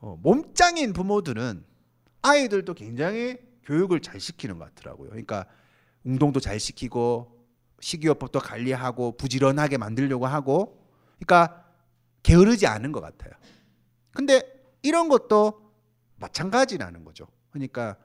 어, 0.00 0.18
몸짱인 0.22 0.92
부모들은 0.92 1.64
아이들도 2.22 2.74
굉장히 2.74 3.38
교육을 3.64 4.00
잘 4.00 4.20
시키는 4.20 4.58
것 4.58 4.74
같더라고요. 4.74 5.10
그러니까 5.10 5.46
운동도 6.04 6.40
잘 6.40 6.58
시키고 6.60 7.36
식이요법도 7.80 8.40
관리하고 8.40 9.16
부지런하게 9.16 9.78
만들려고 9.78 10.26
하고 10.26 10.84
그러니까 11.18 11.64
게으르지 12.22 12.66
않은 12.66 12.92
것 12.92 13.00
같아요. 13.00 13.32
근데 14.12 14.42
이런 14.82 15.08
것도 15.08 15.72
마찬가지라는 16.16 17.04
거죠. 17.04 17.26
그러니까 17.50 17.96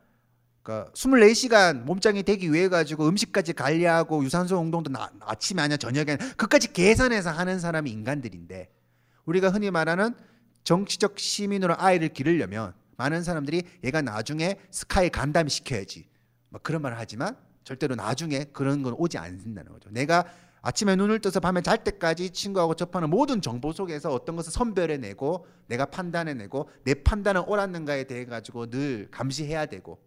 그러니까 0.62 0.92
24시간 0.94 1.84
몸짱이 1.84 2.24
되기 2.24 2.52
위해 2.52 2.70
가지고 2.70 3.08
음식까지 3.08 3.54
관리하고 3.54 4.24
유산소 4.24 4.58
운동도 4.58 4.90
나, 4.90 5.12
아침에 5.20 5.62
아니야 5.62 5.76
저녁에 5.76 6.16
그까지 6.38 6.72
계산해서 6.72 7.32
하는 7.32 7.60
사람이 7.60 7.92
인간들인데 7.92 8.72
우리가 9.26 9.50
흔히 9.50 9.72
말하는 9.72 10.16
정치적 10.64 11.20
시민으로 11.20 11.76
아이를 11.78 12.10
기르려면 12.10 12.74
많은 12.96 13.24
사람들이 13.24 13.64
얘가 13.84 14.02
나중에 14.02 14.58
스카이 14.72 15.10
간담 15.10 15.50
시켜야지 15.50 16.08
뭐 16.48 16.62
그런 16.64 16.82
말을 16.82 16.98
하지만 16.98 17.36
절대로 17.64 17.96
나중에 17.96 18.46
그런 18.46 18.84
건 18.84 18.94
오지 18.98 19.18
않는다는 19.18 19.72
거죠. 19.72 19.90
내가 19.92 20.26
아침에 20.62 20.96
눈을 20.96 21.20
떠서 21.20 21.42
밤에 21.42 21.62
잘 21.62 21.84
때까지 21.84 22.30
친구하고 22.30 22.76
접하는 22.76 23.10
모든 23.10 23.42
정보 23.42 23.74
속에서 23.74 24.14
어떤 24.14 24.38
것을 24.38 24.52
선별해내고 24.54 25.46
내가 25.68 25.86
판단해내고 25.86 26.70
내 26.86 26.94
판단은 26.94 27.44
옳았는가에 27.48 28.06
대해 28.06 28.26
가지고 28.26 28.70
늘 28.70 29.10
감시해야 29.12 29.66
되고 29.66 30.00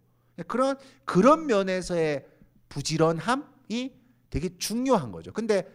그런 0.47 0.77
그런 1.05 1.47
면에서의 1.47 2.27
부지런함이 2.71 3.93
되게 4.31 4.57
중요한 4.59 5.13
거죠. 5.13 5.33
근데 5.33 5.71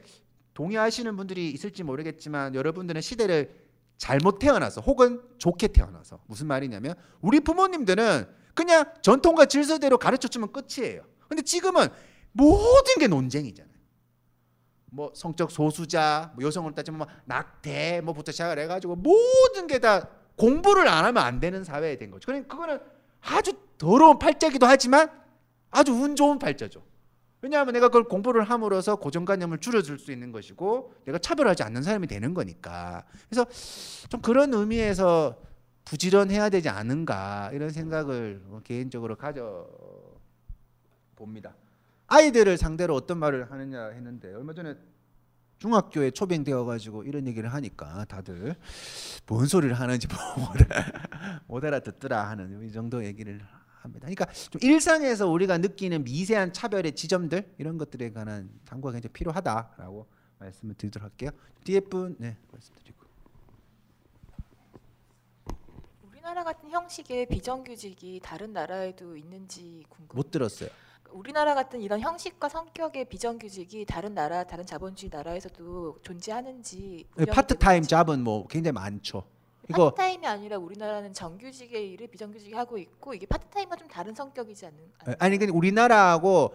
동의하시는 0.56 1.16
분들이 1.16 1.52
있을지 1.52 1.84
모르겠지만 1.84 2.56
여러분들은 2.56 3.02
시대를 3.02 3.56
잘못 3.98 4.40
태어나서 4.40 4.82
혹은 4.82 5.22
좋게 5.38 5.68
태어나서 5.68 6.24
무슨 6.26 6.48
말이냐면 6.48 6.96
우리 7.22 7.40
부모님들은 7.40 8.26
그냥 8.56 8.86
전통과 9.04 9.46
질서대로 9.46 10.00
가르쳐 10.00 10.28
주면 10.28 10.52
끝이에요. 10.52 11.04
근데 11.32 11.44
지금은 11.44 11.88
모든 12.34 12.96
게 13.00 13.08
논쟁이잖아요. 13.08 13.72
뭐 14.88 15.14
성적 15.16 15.50
소수자, 15.50 16.34
뭐 16.36 16.44
여성으로 16.44 16.76
따지면 16.76 16.98
뭐 16.98 17.08
낙태 17.24 18.02
뭐부터 18.02 18.34
시작을 18.34 18.60
해가지고 18.60 18.98
모든 18.98 19.68
게 19.68 19.80
다 19.80 20.10
공부를 20.36 20.90
안 20.90 21.06
하면 21.06 21.24
안 21.24 21.40
되는 21.40 21.64
사회에 21.64 21.98
된 21.98 22.12
거죠. 22.12 22.26
그러니까 22.26 22.54
그거는 22.54 22.80
아주 23.22 23.54
더러운 23.78 24.20
팔자기도 24.20 24.66
하지만 24.66 25.10
아주 25.70 25.94
운 25.94 26.18
좋은 26.18 26.38
팔자죠. 26.38 26.84
왜냐하면 27.42 27.74
내가 27.74 27.88
그걸 27.88 28.04
공부를 28.04 28.44
함으로써 28.44 28.98
고정관념을 28.98 29.60
줄여줄 29.60 30.00
수 30.00 30.12
있는 30.12 30.34
것이고 30.34 30.94
내가 31.06 31.18
차별하지 31.18 31.64
않는 31.64 31.84
사람이 31.84 32.08
되는 32.08 32.34
거니까. 32.34 33.06
그래서 33.30 33.46
좀 34.10 34.22
그런 34.22 34.54
의미에서 34.54 35.38
부지런해야 35.86 36.50
되지 36.50 36.68
않은가 36.68 37.52
이런 37.54 37.70
생각을 37.70 38.42
개인적으로 38.66 39.16
가져 39.16 39.68
봅니다. 41.22 41.56
아이들을 42.08 42.58
상대로 42.58 42.96
어떤 42.96 43.20
말을 43.20 43.52
하느냐 43.52 43.90
했는데 43.90 44.34
얼마 44.34 44.54
전에 44.54 44.76
중학교에 45.60 46.10
초빙되어 46.12 46.66
가지고 46.66 47.04
이런 47.04 47.28
얘기를 47.28 47.54
하니까 47.54 48.06
다들 48.06 48.56
뭔 49.28 49.46
소리를 49.46 49.80
하는지 49.80 50.08
못 51.48 51.64
알아듣더라 51.64 52.28
하는 52.30 52.68
이 52.68 52.72
정도 52.72 53.06
얘기를 53.06 53.40
합니다. 53.82 54.08
그러니까 54.08 54.26
좀 54.50 54.60
일상에서 54.64 55.28
우리가 55.30 55.60
느끼는 55.60 56.04
미세한 56.04 56.54
차별의 56.54 56.96
지점들 56.96 57.54
이런 57.60 57.78
것들에 57.78 58.12
관한 58.12 58.50
탐구가 58.66 58.94
굉장히 58.94 59.14
필요하다라고 59.14 60.08
말씀을 60.40 60.74
드리도록 60.76 61.04
할게요. 61.04 61.30
뒤에 61.64 61.82
분 61.82 62.16
네, 62.18 62.36
말씀드리고. 62.52 63.00
우리나라 66.04 66.44
같은 66.44 66.72
형식의 66.72 67.28
비정규직이 67.28 68.20
다른 68.24 68.54
나라에도 68.54 69.16
있는지 69.16 69.84
궁금. 69.90 70.16
못 70.16 70.32
들었어요. 70.32 70.70
우리나라 71.14 71.56
같은 71.56 71.82
이런 71.82 72.00
형식과 72.00 72.50
성격의 72.50 73.06
비정규직이 73.06 73.86
다른 73.86 74.14
나라, 74.14 74.44
다른 74.44 74.66
자본주의 74.66 75.10
나라에서도 75.12 76.00
존재하는지. 76.02 77.06
네, 77.16 77.26
파트타임 77.26 77.84
잡은 77.84 78.24
뭐 78.24 78.48
굉장히 78.48 78.74
많죠. 78.74 79.24
이거 79.70 79.92
파트타임이 79.92 80.26
아니라 80.26 80.58
우리나라는 80.58 81.14
정규직의 81.14 81.92
일을 81.92 82.08
비정규직이 82.08 82.54
하고 82.54 82.78
있고 82.78 83.14
이게 83.14 83.26
파트타임과 83.26 83.76
좀 83.78 83.88
다른 83.88 84.14
성격이지 84.14 84.66
않는? 84.66 84.80
아니 85.20 85.38
근데 85.38 85.52
우리나라하고 85.54 86.54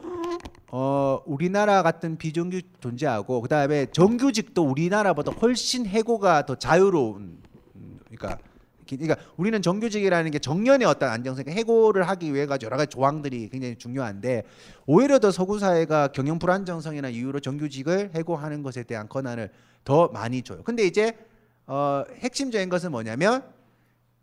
어 0.68 1.22
우리나라 1.24 1.82
같은 1.82 2.18
비정규직 2.18 2.80
존재하고 2.80 3.40
그다음에 3.40 3.86
정규직도 3.86 4.62
우리나라보다 4.62 5.32
훨씬 5.32 5.86
해고가 5.86 6.44
더 6.44 6.56
자유로운 6.56 7.40
음, 7.76 8.00
그러니까 8.04 8.38
그러니까 8.86 9.16
우리는 9.36 9.60
정규직이라는 9.60 10.30
게 10.30 10.38
정년의 10.38 10.86
어떤 10.86 11.10
안정성, 11.10 11.44
해고를 11.48 12.08
하기 12.08 12.32
위해 12.32 12.46
가 12.46 12.56
여러 12.62 12.76
가지 12.76 12.90
조항들이 12.90 13.48
굉장히 13.48 13.76
중요한데 13.76 14.44
오히려 14.86 15.18
더 15.18 15.30
서구 15.30 15.58
사회가 15.58 16.08
경영 16.08 16.38
불안정성이나 16.38 17.08
이유로 17.08 17.40
정규직을 17.40 18.10
해고하는 18.14 18.62
것에 18.62 18.84
대한 18.84 19.08
권한을 19.08 19.50
더 19.84 20.08
많이 20.08 20.42
줘요. 20.42 20.62
근데 20.62 20.84
이제 20.84 21.16
어, 21.66 22.04
핵심적인 22.18 22.68
것은 22.68 22.92
뭐냐면 22.92 23.42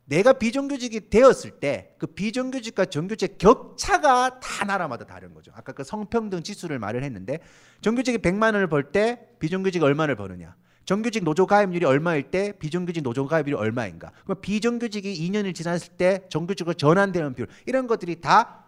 내가 0.05 0.33
비정규직이 0.33 1.09
되었을 1.09 1.59
때 1.59 1.93
그 2.03 2.07
비정규직과 2.07 2.85
정규직 2.87 3.37
격차가 3.37 4.41
다 4.41 4.65
나라마다 4.65 5.05
다른 5.05 5.33
거죠. 5.33 5.53
아까 5.55 5.71
그 5.71 5.85
성평등 5.85 6.43
지수를 6.43 6.77
말을 6.77 7.01
했는데 7.01 7.39
정규직이 7.79 8.17
100만 8.17 8.55
원을 8.55 8.67
벌 8.67 8.91
때 8.91 9.25
비정규직이 9.39 9.83
얼마를 9.85 10.17
버느냐. 10.17 10.53
정규직 10.85 11.23
노조 11.23 11.45
가입률이 11.45 11.85
얼마일 11.85 12.23
때 12.23 12.53
비정규직 12.59 13.03
노조 13.03 13.25
가입률이 13.25 13.55
얼마인가? 13.57 14.11
그럼 14.23 14.41
비정규직이 14.41 15.29
2년을 15.29 15.55
지났을 15.55 15.93
때 15.93 16.25
정규직으로 16.29 16.73
전환되는 16.73 17.33
비율 17.35 17.47
이런 17.65 17.87
것들이 17.87 18.21
다 18.21 18.63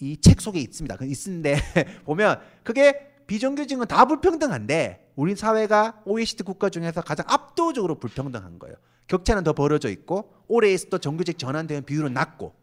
이 0.00 0.16
책 0.20 0.40
속에 0.40 0.60
있습니다. 0.60 0.96
있는데 1.02 1.56
보면 2.04 2.40
그게 2.62 3.12
비정규직은 3.26 3.86
다 3.86 4.04
불평등한데 4.04 5.12
우리 5.16 5.34
사회가 5.34 6.02
OECD 6.04 6.42
국가 6.42 6.68
중에서 6.68 7.00
가장 7.00 7.24
압도적으로 7.28 7.96
불평등한 7.96 8.58
거예요. 8.58 8.76
격차는 9.08 9.44
더 9.44 9.52
벌어져 9.52 9.88
있고 9.88 10.32
올해 10.48 10.72
있어도 10.72 10.98
정규직 10.98 11.38
전환되는 11.38 11.84
비율은 11.84 12.12
낮고 12.12 12.54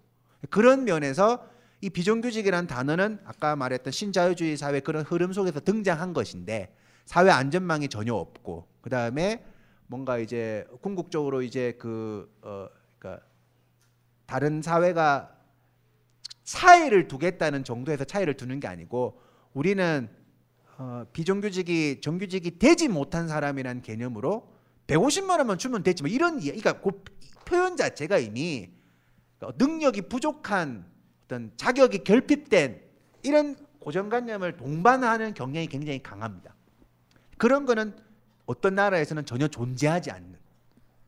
그런 0.50 0.84
면에서 0.84 1.48
이 1.82 1.90
비정규직이라는 1.90 2.68
단어는 2.68 3.20
아까 3.26 3.56
말했던 3.56 3.92
신자유주의 3.92 4.56
사회 4.56 4.80
그런 4.80 5.04
흐름 5.04 5.34
속에서 5.34 5.60
등장한 5.60 6.14
것인데 6.14 6.74
사회 7.06 7.30
안전망이 7.30 7.90
전혀 7.90 8.14
없고 8.14 8.68
그 8.84 8.90
다음에 8.90 9.42
뭔가 9.88 10.18
이제 10.18 10.68
궁극적으로 10.82 11.42
이제 11.42 11.72
그 11.80 12.30
어, 12.42 12.68
그러니까 13.00 13.26
다른 14.26 14.62
사회가 14.62 15.34
차이를 16.44 17.08
두겠다는 17.08 17.64
정도에서 17.64 18.04
차이를 18.04 18.36
두는 18.36 18.60
게 18.60 18.68
아니고 18.68 19.22
우리는 19.54 20.10
어, 20.78 21.06
비정규직이 21.14 22.02
정규직이 22.02 22.60
되지 22.60 22.90
못한 22.90 23.30
사람이라는 23.30 23.82
개념으로 23.84 24.52
150만 24.88 25.38
원만 25.38 25.58
주면 25.58 25.82
됐지 25.84 26.04
뭐 26.04 26.12
이런 26.12 26.42
이야- 26.42 26.54
그러니까 26.54 26.82
그 26.82 27.04
표현 27.46 27.78
자체가 27.78 28.18
이미 28.18 28.70
능력이 29.58 30.04
부족한 30.04 30.86
어떤 31.24 31.54
자격이 31.56 32.00
결핍된 32.00 32.82
이런 33.24 33.56
고정관념을 33.80 34.58
동반하는 34.58 35.34
경향이 35.34 35.68
굉장히 35.68 36.04
강합니다. 36.04 36.54
그런 37.38 37.66
거는 37.66 37.96
어떤 38.46 38.76
나라에서는 38.76 39.26
전혀 39.26 39.48
존재하지 39.48 40.12
않는 40.12 40.36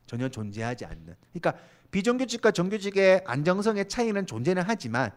전혀 0.05 0.29
존재하지 0.29 0.85
않는 0.85 1.15
그러니까 1.33 1.61
비정규직과 1.91 2.51
정규직의 2.51 3.23
안정성의 3.25 3.87
차이는 3.87 4.25
존재는 4.25 4.63
하지만 4.65 5.11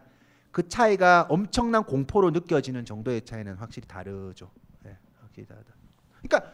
그 0.51 0.67
차이가 0.67 1.25
엄청난 1.29 1.83
공포로 1.83 2.31
느껴지는 2.31 2.85
정도의 2.85 3.23
차이는 3.23 3.55
확실히 3.55 3.87
다르죠. 3.87 4.49
예, 4.85 4.97
확실히 5.21 5.47
다르다. 5.47 5.73
그러니까 6.21 6.53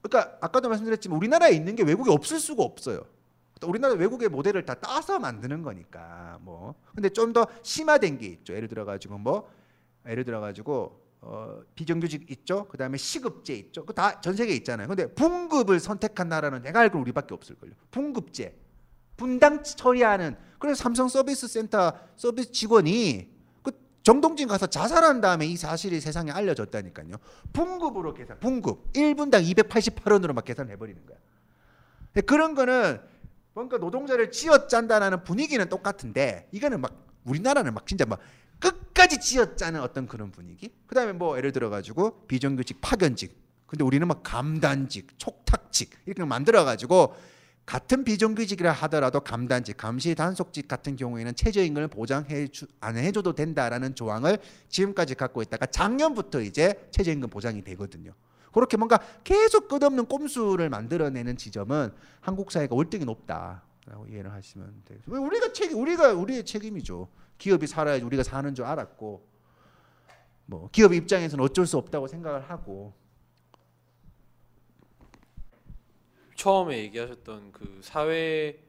그러니까 0.00 0.38
아까도 0.40 0.68
말씀드렸지만 0.68 1.16
우리나라에 1.18 1.52
있는 1.52 1.74
게 1.76 1.82
외국에 1.82 2.10
없을 2.10 2.38
수가 2.38 2.62
없어요. 2.62 3.04
또 3.60 3.68
우리나라 3.68 3.94
외국의 3.94 4.28
모델을 4.28 4.64
다 4.64 4.74
따서 4.74 5.18
만드는 5.18 5.62
거니까 5.62 6.38
뭐. 6.42 6.74
근데 6.94 7.08
좀 7.08 7.32
더 7.32 7.46
심화된 7.62 8.18
게 8.18 8.26
있죠. 8.28 8.54
예를 8.54 8.68
들어 8.68 8.84
가지고 8.84 9.18
뭐 9.18 9.50
예를 10.06 10.24
들어 10.24 10.40
가지고 10.40 11.05
어, 11.20 11.60
비정규직 11.74 12.30
있죠. 12.30 12.66
그 12.68 12.76
다음에 12.76 12.96
시급제 12.98 13.54
있죠. 13.54 13.84
그 13.84 13.92
다 13.94 14.20
전 14.20 14.34
세계에 14.36 14.54
있잖아요. 14.56 14.86
근데 14.88 15.06
분급을 15.14 15.80
선택한 15.80 16.28
나라는 16.28 16.62
내가 16.62 16.80
알기로 16.80 17.00
우리밖에 17.00 17.34
없을 17.34 17.56
걸요. 17.56 17.72
분급제. 17.90 18.56
분당 19.16 19.62
처리하는 19.62 20.36
그래서 20.58 20.82
삼성 20.82 21.08
서비스 21.08 21.48
센터 21.48 21.92
서비스 22.16 22.52
직원이 22.52 23.28
그 23.62 23.72
정동진 24.02 24.46
가서 24.46 24.66
자살한 24.66 25.20
다음에 25.22 25.46
이 25.46 25.56
사실이 25.56 26.00
세상에 26.00 26.30
알려졌다니까요. 26.30 27.16
분급으로 27.52 28.12
계산. 28.14 28.38
분급. 28.40 28.92
1분당 28.92 29.42
288원으로 29.54 30.32
막 30.34 30.44
계산해 30.44 30.76
버리는 30.76 31.04
거야. 31.06 31.18
그런 32.26 32.54
거는 32.54 33.00
뭔가 33.54 33.78
노동자를 33.78 34.30
쥐어 34.30 34.66
짠다라는 34.68 35.24
분위기는 35.24 35.66
똑같은데 35.68 36.48
이거는 36.52 36.80
막 36.80 36.94
우리나라는 37.24 37.72
막 37.74 37.86
진짜 37.86 38.04
막 38.06 38.20
끝까지 38.58 39.20
쥐어짜는 39.20 39.80
어떤 39.80 40.06
그런 40.06 40.30
분위기. 40.30 40.72
그다음에 40.86 41.12
뭐 41.12 41.36
예를 41.36 41.52
들어 41.52 41.70
가지고 41.70 42.26
비정규직 42.26 42.80
파견직. 42.80 43.36
근데 43.66 43.84
우리는 43.84 44.06
막 44.06 44.22
감단직, 44.22 45.18
촉탁직 45.18 45.90
이렇게 46.06 46.24
만들어 46.24 46.64
가지고 46.64 47.14
같은 47.66 48.04
비정규직이라 48.04 48.70
하더라도 48.70 49.20
감단직, 49.20 49.76
감시 49.76 50.14
단속직 50.14 50.68
같은 50.68 50.94
경우에는 50.94 51.34
최저임금을 51.34 51.88
보장해 51.88 52.46
주, 52.48 52.66
안 52.80 52.96
해줘도 52.96 53.34
된다라는 53.34 53.96
조항을 53.96 54.38
지금까지 54.68 55.16
갖고 55.16 55.42
있다가 55.42 55.66
작년부터 55.66 56.40
이제 56.40 56.88
최저임금 56.92 57.28
보장이 57.28 57.62
되거든요. 57.64 58.12
그렇게 58.52 58.76
뭔가 58.76 58.98
계속 59.24 59.68
끝없는 59.68 60.06
꼼수를 60.06 60.70
만들어내는 60.70 61.36
지점은 61.36 61.92
한국 62.20 62.52
사회가 62.52 62.74
월등히 62.74 63.04
높다라고 63.04 64.06
이해를 64.08 64.32
하시면 64.32 64.82
돼요. 64.84 65.00
왜 65.06 65.18
우리가 65.18 65.52
책 65.52 65.76
우리가 65.76 66.12
우리의 66.12 66.46
책임이죠. 66.46 67.08
기업이 67.38 67.66
살아야지 67.66 68.04
우리가 68.04 68.22
사는 68.22 68.54
줄 68.54 68.64
알았고 68.64 69.26
뭐 70.46 70.68
기업 70.70 70.92
입장에서는 70.92 71.44
어쩔 71.44 71.66
수 71.66 71.76
없다고 71.76 72.06
생각을 72.06 72.48
하고. 72.48 72.94
처음에 76.36 76.78
얘기하셨던 76.78 77.52
그 77.52 77.80
사회 77.82 78.62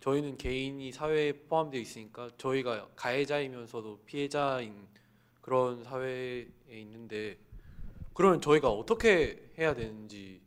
저희는 0.00 0.36
개인이 0.36 0.92
사회에 0.92 1.32
포함되어 1.32 1.80
있으니까 1.80 2.30
저희가 2.38 2.88
가해자이면서도 2.94 4.02
피해자인 4.04 4.86
그런 5.40 5.82
사회에 5.82 6.46
있는데 6.68 7.38
그러면 8.14 8.40
저희가 8.40 8.70
어떻게 8.70 9.50
해야 9.58 9.74
되는지 9.74 10.40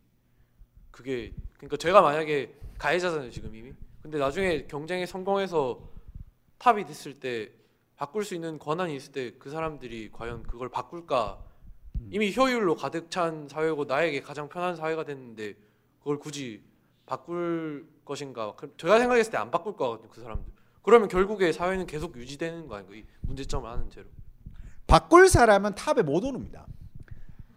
그게 0.89 1.33
그러니까 1.57 1.77
제가 1.77 2.01
만약에 2.01 2.55
가해자잖아요 2.77 3.29
지금 3.29 3.53
이미. 3.55 3.73
근데 4.01 4.17
나중에 4.17 4.65
경쟁에 4.67 5.05
성공해서 5.05 5.96
탑이 6.59 6.85
됐을 6.85 7.19
때 7.19 7.51
바꿀 7.95 8.23
수 8.23 8.35
있는 8.35 8.59
권한이 8.59 8.95
있을 8.95 9.11
때 9.11 9.31
그 9.39 9.49
사람들이 9.49 10.11
과연 10.11 10.43
그걸 10.43 10.69
바꿀까 10.69 11.39
이미 12.11 12.33
효율로 12.35 12.75
가득 12.75 13.09
찬 13.09 13.47
사회고 13.49 13.85
나에게 13.85 14.21
가장 14.21 14.49
편한 14.49 14.75
사회가 14.75 15.03
됐는데 15.03 15.55
그걸 15.99 16.19
굳이 16.19 16.61
바꿀 17.05 17.87
것인가? 18.05 18.53
그 18.55 18.73
제가 18.77 18.99
생각했을 18.99 19.31
때 19.31 19.37
안 19.37 19.49
바꿀 19.51 19.75
것 19.75 19.85
같거든요, 19.89 20.09
그 20.09 20.21
사람들. 20.21 20.45
그러면 20.83 21.07
결국에 21.09 21.51
사회는 21.51 21.85
계속 21.87 22.15
유지되는 22.15 22.67
거 22.67 22.75
아닌가? 22.75 22.95
이 22.95 23.03
문제점을 23.21 23.69
아는 23.69 23.89
채로. 23.89 24.05
바꿀 24.85 25.27
사람은 25.27 25.75
탑에 25.75 26.01
못 26.01 26.23
오릅니다. 26.23 26.65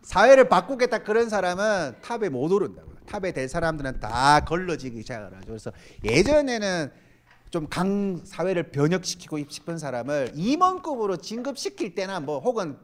사회를 0.03 0.49
바꾸겠다 0.49 0.99
그런 1.05 1.29
사람은 1.29 2.01
탑에 2.03 2.29
못 2.29 2.51
오른다고요. 2.51 2.97
탑에 3.07 3.33
될 3.33 3.49
사람들은 3.49 4.01
다 4.01 4.41
걸러지기 4.41 5.03
시작을 5.03 5.37
하죠. 5.37 5.47
그래서 5.47 5.73
예전에는 6.05 6.91
좀 7.51 7.67
강 7.69 8.21
사회를 8.25 8.71
변혁시키고 8.71 9.39
싶은 9.49 9.79
사람을 9.79 10.33
임원급으로 10.35 11.17
진급시킬 11.17 11.95
때나 11.95 12.21
뭐 12.21 12.39
혹은 12.39 12.79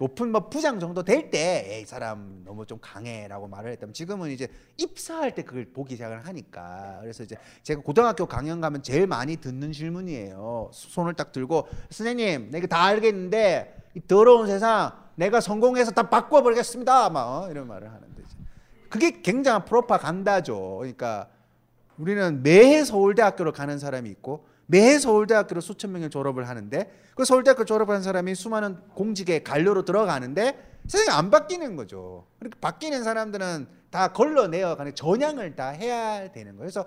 높은 0.00 0.30
뭐 0.30 0.48
부장 0.48 0.78
정도 0.78 1.02
될 1.02 1.30
때 1.30 1.80
이 1.82 1.84
사람 1.86 2.42
너무 2.44 2.66
좀 2.66 2.78
강해라고 2.80 3.48
말을 3.48 3.72
했다면 3.72 3.94
지금은 3.94 4.30
이제 4.30 4.48
입사할 4.76 5.34
때 5.34 5.42
그걸 5.42 5.66
보기 5.72 5.94
시작을 5.94 6.26
하니까 6.26 6.98
그래서 7.00 7.22
이제 7.24 7.36
제가 7.62 7.80
고등학교 7.82 8.26
강연 8.26 8.60
가면 8.60 8.82
제일 8.82 9.06
많이 9.06 9.36
듣는 9.36 9.72
질문이에요. 9.72 10.70
손을 10.72 11.14
딱 11.14 11.32
들고 11.32 11.68
선생님 11.90 12.50
내가 12.50 12.66
다 12.66 12.84
알겠는데 12.84 13.90
이 13.94 14.00
더러운 14.06 14.46
세상 14.46 14.92
내가 15.16 15.40
성공해서 15.40 15.90
다 15.90 16.08
바꿔버리겠습니다. 16.08 17.10
막 17.10 17.42
어, 17.44 17.50
이런 17.50 17.66
말을 17.66 17.88
하는데 17.88 18.22
이제 18.22 18.36
그게 18.88 19.20
굉장한 19.20 19.64
프로파간다죠. 19.64 20.76
그러니까 20.78 21.28
우리는 21.98 22.42
매해 22.42 22.84
서울대학교를 22.84 23.52
가는 23.52 23.78
사람이 23.78 24.08
있고 24.10 24.46
매해 24.66 24.98
서울대학교를 24.98 25.62
수천 25.62 25.92
명이 25.92 26.10
졸업을 26.10 26.48
하는데 26.48 26.90
그 27.14 27.24
서울대학교 27.24 27.64
졸업한 27.64 28.02
사람이 28.02 28.34
수많은 28.34 28.76
공직에 28.94 29.42
관료로 29.42 29.84
들어가는데 29.84 30.78
세상이 30.86 31.16
안 31.16 31.30
바뀌는 31.30 31.76
거죠. 31.76 32.26
그러니까 32.38 32.58
바뀌는 32.60 33.02
사람들은 33.02 33.66
다 33.90 34.08
걸러내어 34.08 34.76
가는 34.76 34.94
전향을 34.94 35.56
다 35.56 35.70
해야 35.70 36.30
되는 36.30 36.52
거예요. 36.52 36.58
그래서 36.58 36.86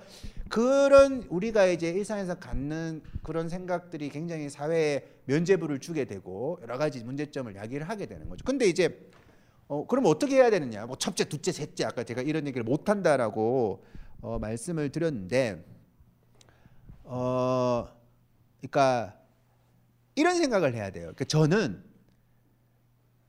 그런 0.50 1.26
우리가 1.30 1.66
이제 1.66 1.90
일상에서 1.90 2.36
갖는 2.36 3.02
그런 3.24 3.50
생각들이 3.50 4.10
굉장히 4.10 4.50
사회에 4.50 5.08
면죄부를 5.26 5.80
주게 5.80 6.06
되고 6.06 6.60
여러 6.62 6.78
가지 6.78 7.04
문제점을 7.04 7.56
야기를 7.56 7.90
하게 7.90 8.06
되는 8.06 8.30
거죠. 8.30 8.46
근데 8.46 8.66
이제 8.66 9.08
어 9.68 9.88
그럼 9.88 10.06
어떻게 10.06 10.36
해야 10.36 10.50
되느냐? 10.50 10.86
뭐 10.86 10.96
첫째, 10.98 11.24
둘째, 11.24 11.52
셋째 11.52 11.86
아까 11.86 12.04
제가 12.04 12.22
이런 12.22 12.46
얘기를 12.46 12.64
못 12.64 12.90
한다라고 12.90 13.84
어 14.22 14.38
말씀을 14.40 14.90
드렸는데 14.92 15.66
어 17.04 17.88
그러니까 18.60 19.18
이런 20.16 20.36
생각을 20.36 20.74
해야 20.76 20.92
돼요. 20.92 21.04
그러니까 21.04 21.26
저는 21.26 21.84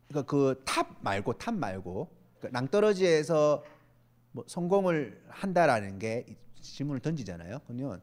그러니까 0.08 0.30
그 0.30 0.64
탑 0.64 0.98
말고 1.00 1.38
탑 1.38 1.54
말고 1.54 2.08
그러니까 2.38 2.60
낭떠러지에서 2.60 3.64
뭐 4.32 4.44
성공을 4.46 5.22
한다라는 5.28 5.98
게 5.98 6.26
질문을 6.60 7.00
던지잖아요. 7.00 7.60
그러면 7.64 8.00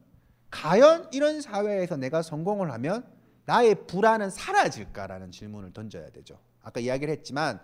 과연 0.50 1.08
이런 1.12 1.40
사회에서 1.40 1.96
내가 1.96 2.22
성공을 2.22 2.72
하면 2.72 3.06
나의 3.46 3.86
불안은 3.86 4.30
사라질까라는 4.30 5.30
질문을 5.30 5.72
던져야 5.72 6.10
되죠. 6.10 6.38
아까 6.62 6.80
이야기를 6.80 7.12
했지만 7.12 7.60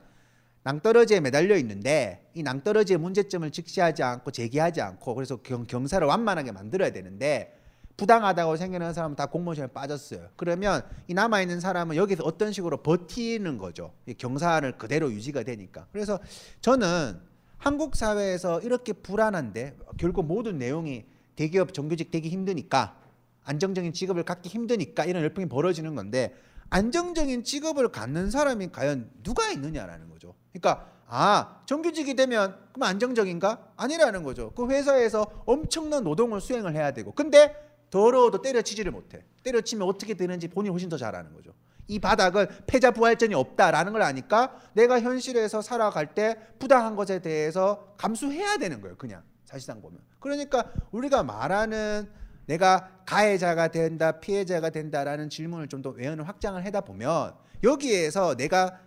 낭떠러지에 0.67 1.21
매달려 1.21 1.57
있는데 1.59 2.29
이 2.35 2.43
낭떠러지의 2.43 2.99
문제점을 2.99 3.49
직시하지 3.53 4.03
않고 4.03 4.33
제기하지 4.33 4.81
않고 4.81 5.15
그래서 5.15 5.37
경, 5.37 5.65
경사를 5.65 6.05
완만하게 6.05 6.51
만들어야 6.51 6.91
되는데 6.91 7.57
부당하다고 7.97 8.57
생각하는 8.57 8.93
사람은 8.93 9.15
다 9.15 9.27
공무원 9.27 9.55
시험에 9.55 9.73
빠졌어요. 9.73 10.29
그러면 10.35 10.83
이 11.07 11.15
남아 11.15 11.41
있는 11.41 11.61
사람은 11.61 11.95
여기서 11.95 12.25
어떤 12.25 12.51
식으로 12.51 12.83
버티는 12.83 13.59
거죠. 13.59 13.93
이 14.07 14.15
경사를 14.15 14.77
그대로 14.77 15.13
유지가 15.13 15.45
되니까. 15.45 15.87
그래서 15.93 16.19
저는 16.61 17.17
한국 17.59 17.95
사회에서 17.95 18.61
이렇게 18.63 18.93
불안한데 18.93 19.77
결국 19.99 20.27
모든 20.27 20.59
내용이 20.59 21.05
대기업 21.37 21.75
정규직 21.75 22.11
되기 22.11 22.29
힘드니까 22.29 22.99
안정적인 23.45 23.93
직업을 23.93 24.25
갖기 24.25 24.49
힘드니까 24.49 25.05
이런 25.05 25.23
열풍이 25.23 25.49
벌어지는 25.49 25.95
건데 25.95 26.35
안정적인 26.71 27.45
직업을 27.45 27.93
갖는 27.93 28.33
사람이 28.33 28.73
과연 28.73 29.09
누가 29.23 29.49
있느냐라는 29.53 30.09
거죠. 30.09 30.35
그러니까 30.61 30.87
아 31.09 31.61
정규직이 31.67 32.15
되면 32.15 32.57
그럼 32.73 32.89
안정적인가? 32.89 33.73
아니라는 33.77 34.23
거죠. 34.23 34.53
그 34.53 34.69
회사에서 34.69 35.27
엄청난 35.45 36.05
노동을 36.05 36.41
수행을 36.41 36.75
해야 36.75 36.91
되고 36.93 37.13
근데 37.13 37.55
더러워도 37.91 38.43
때려치지를 38.43 38.91
못해. 38.93 39.25
때려치면 39.45 39.87
어떻게 39.87 40.15
되는지 40.15 40.49
본인이 40.49 40.71
훨씬 40.73 40.89
더 40.89 40.97
잘 40.97 41.15
아는 41.15 41.33
거죠. 41.33 41.53
이 41.89 42.01
바닥은 42.01 42.49
패자 42.67 42.91
부활전이 42.91 43.35
없다라는 43.35 43.93
걸 43.93 44.03
아니까 44.03 44.59
내가 44.73 45.01
현실에서 45.01 45.63
살아갈 45.63 46.15
때 46.15 46.37
부당한 46.59 46.97
것에 46.97 47.21
대해서 47.21 47.95
감수해야 47.97 48.57
되는 48.57 48.81
거예요. 48.81 48.97
그냥 48.97 49.23
사실상 49.45 49.81
보면. 49.81 50.01
그러니까 50.19 50.65
우리가 50.91 51.23
말하는 51.23 52.11
내가 52.47 52.91
가해자가 53.07 53.69
된다, 53.69 54.13
피해자가 54.19 54.71
된다라는 54.71 55.31
질문을 55.31 55.69
좀 55.69 55.83
더 55.83 55.91
외연을 55.91 56.27
확장을 56.27 56.65
하다 56.65 56.81
보면 56.81 57.35
여기에서 57.63 58.35
내가 58.35 58.81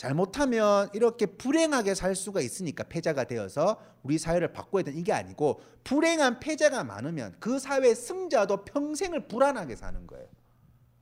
잘못하면 0.00 0.88
이렇게 0.94 1.26
불행하게 1.26 1.94
살 1.94 2.16
수가 2.16 2.40
있으니까 2.40 2.84
패자가 2.84 3.24
되어서 3.24 3.78
우리 4.02 4.16
사회를 4.16 4.50
바꿔야 4.54 4.82
되는 4.82 4.98
이게 4.98 5.12
아니고 5.12 5.60
불행한 5.84 6.40
패자가 6.40 6.84
많으면 6.84 7.36
그 7.38 7.58
사회 7.58 7.94
승자도 7.94 8.64
평생을 8.64 9.28
불안하게 9.28 9.76
사는 9.76 10.06
거예요. 10.06 10.26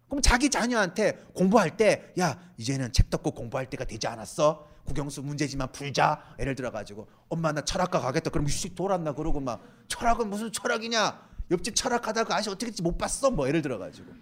그럼 0.09 0.21
자기 0.21 0.51
자녀한테 0.51 1.13
공부할 1.33 1.77
때 1.77 2.13
야 2.19 2.41
이제는 2.57 2.93
책 2.93 3.09
덮고 3.09 3.31
공부할 3.31 3.71
때가 3.71 3.85
되지 3.85 4.09
않았어? 4.09 4.67
국영수 4.85 5.23
문제지만 5.23 5.71
풀자. 5.71 6.35
예를 6.41 6.57
들어 6.57 6.73
가지고 6.73 7.07
엄마 7.29 7.53
나 7.53 7.61
철학과 7.61 8.01
가겠다. 8.01 8.31
그럼 8.31 8.49
씩 8.49 8.75
돌았나 8.75 9.13
그러고 9.13 9.39
막 9.39 9.63
철학은 9.87 10.29
무슨 10.29 10.51
철학이냐? 10.51 11.29
옆집 11.53 11.77
철학하다가 11.77 12.35
아저씨 12.35 12.51
어떻게 12.51 12.67
될지 12.67 12.83
못 12.83 12.99
봤어? 12.99 13.31
뭐 13.31 13.47
예를 13.47 13.63
들어 13.63 13.79
가지고. 13.79 14.13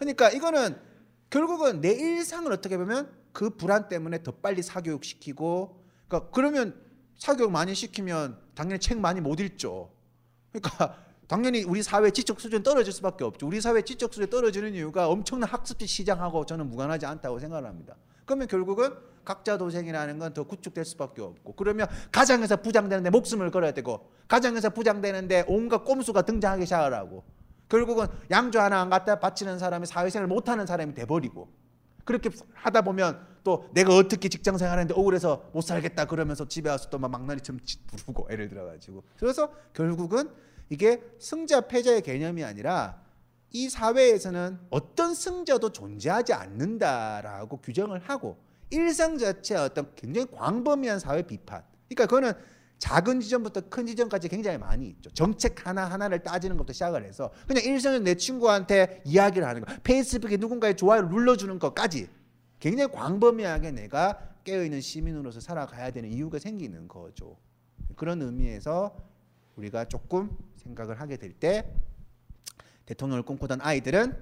그러니까 0.00 0.28
이거는 0.30 0.76
결국은 1.30 1.80
내 1.80 1.92
일상을 1.92 2.50
어떻게 2.52 2.76
보면 2.76 3.16
그 3.38 3.50
불안 3.50 3.88
때문에 3.88 4.24
더 4.24 4.32
빨리 4.32 4.64
사교육 4.64 5.04
시키고 5.04 5.80
그러니까 6.08 6.28
그러면 6.32 6.74
사교육 7.16 7.52
많이 7.52 7.72
시키면 7.72 8.36
당연히 8.56 8.80
책 8.80 8.98
많이 8.98 9.20
못 9.20 9.38
읽죠. 9.38 9.92
그러니까 10.50 10.96
당연히 11.28 11.62
우리 11.62 11.80
사회 11.84 12.10
지적 12.10 12.40
수준 12.40 12.64
떨어질 12.64 12.92
수밖에 12.92 13.22
없죠. 13.22 13.46
우리 13.46 13.60
사회 13.60 13.82
지적 13.82 14.12
수준이 14.12 14.28
떨어지는 14.28 14.74
이유가 14.74 15.08
엄청난 15.08 15.48
학습지 15.50 15.86
시장하고 15.86 16.46
저는 16.46 16.68
무관하지 16.68 17.06
않다고 17.06 17.38
생각을 17.38 17.68
합니다. 17.68 17.94
그러면 18.26 18.48
결국은 18.48 18.92
각자 19.24 19.56
도생이라는 19.56 20.18
건 20.18 20.34
더 20.34 20.42
구축될 20.42 20.84
수밖에 20.84 21.22
없고 21.22 21.52
그러면 21.52 21.86
가정에서 22.10 22.56
부장되는데 22.56 23.10
목숨을 23.10 23.52
걸어야 23.52 23.70
되고 23.70 24.10
가정에서 24.26 24.70
부장되는데 24.70 25.44
온갖 25.46 25.84
꼼수가 25.84 26.22
등장하기 26.22 26.64
시작을 26.64 26.92
하고 26.92 27.22
결국은 27.68 28.08
양조 28.32 28.58
하나 28.58 28.80
안 28.80 28.90
갖다 28.90 29.20
바치는 29.20 29.60
사람이 29.60 29.86
사회생활 29.86 30.26
못하는 30.26 30.66
사람이 30.66 30.94
돼버리고 30.94 31.67
그렇게 32.08 32.30
하다 32.54 32.80
보면 32.80 33.20
또 33.44 33.68
내가 33.74 33.94
어떻게 33.94 34.30
직장 34.30 34.56
생활하는데 34.56 34.94
억울해서 34.94 35.50
못 35.52 35.60
살겠다 35.60 36.06
그러면서 36.06 36.48
집에 36.48 36.70
와서 36.70 36.88
또막 36.88 37.10
막나니처럼 37.10 37.60
부르고 37.86 38.28
애를 38.30 38.48
들어가지고 38.48 39.04
그래서 39.18 39.52
결국은 39.74 40.30
이게 40.70 41.02
승자 41.18 41.68
패자의 41.68 42.00
개념이 42.00 42.44
아니라 42.44 43.02
이 43.50 43.68
사회에서는 43.68 44.58
어떤 44.70 45.12
승자도 45.12 45.72
존재하지 45.72 46.32
않는다라고 46.32 47.58
규정을 47.58 47.98
하고 47.98 48.38
일상 48.70 49.18
자체의 49.18 49.60
어떤 49.60 49.94
굉장히 49.94 50.30
광범위한 50.30 51.00
사회 51.00 51.20
비판. 51.20 51.62
그러니까 51.90 52.06
그거는 52.06 52.32
작은 52.78 53.20
지점부터 53.20 53.68
큰 53.68 53.86
지점까지 53.86 54.28
굉장히 54.28 54.56
많이 54.58 54.88
있죠. 54.88 55.10
정책 55.10 55.66
하나하나를 55.66 56.22
따지는 56.22 56.56
것부터 56.56 56.72
시작을 56.72 57.04
해서 57.04 57.32
그냥 57.46 57.64
일상에 57.64 57.98
내 57.98 58.14
친구한테 58.14 59.02
이야기를 59.04 59.46
하는 59.46 59.62
거. 59.64 59.72
페이스북에 59.82 60.36
누군가의 60.36 60.76
좋아요를 60.76 61.08
눌러주는 61.08 61.58
것까지 61.58 62.08
굉장히 62.60 62.92
광범위하게 62.92 63.72
내가 63.72 64.18
깨어있는 64.44 64.80
시민으로서 64.80 65.40
살아가야 65.40 65.90
되는 65.90 66.10
이유가 66.10 66.38
생기는 66.38 66.86
거죠. 66.88 67.36
그런 67.96 68.22
의미에서 68.22 68.96
우리가 69.56 69.86
조금 69.86 70.30
생각을 70.56 71.00
하게 71.00 71.16
될 71.16 71.32
때 71.32 71.68
대통령을 72.86 73.22
꿈꾸던 73.24 73.60
아이들은 73.60 74.14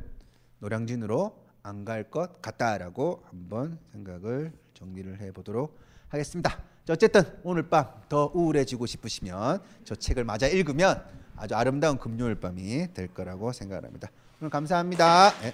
노량진으로 0.60 1.44
안 1.62 1.84
갈 1.84 2.10
것 2.10 2.40
같다라고 2.40 3.22
한번 3.26 3.78
생각을 3.92 4.52
정리를 4.74 5.20
해보도록 5.20 5.78
하겠습니다. 6.08 6.50
자, 6.84 6.92
어쨌든 6.92 7.22
오늘 7.42 7.68
밤 7.68 7.86
더 8.08 8.30
우울해지고 8.32 8.86
싶으시면 8.86 9.60
저 9.84 9.94
책을 9.96 10.22
맞아 10.24 10.46
읽으면 10.46 11.02
아주 11.36 11.56
아름다운 11.56 11.98
금요일 11.98 12.36
밤이 12.36 12.94
될 12.94 13.08
거라고 13.08 13.52
생각합니다. 13.52 14.08
오늘 14.40 14.48
감사합니다. 14.50 15.32
네. 15.42 15.52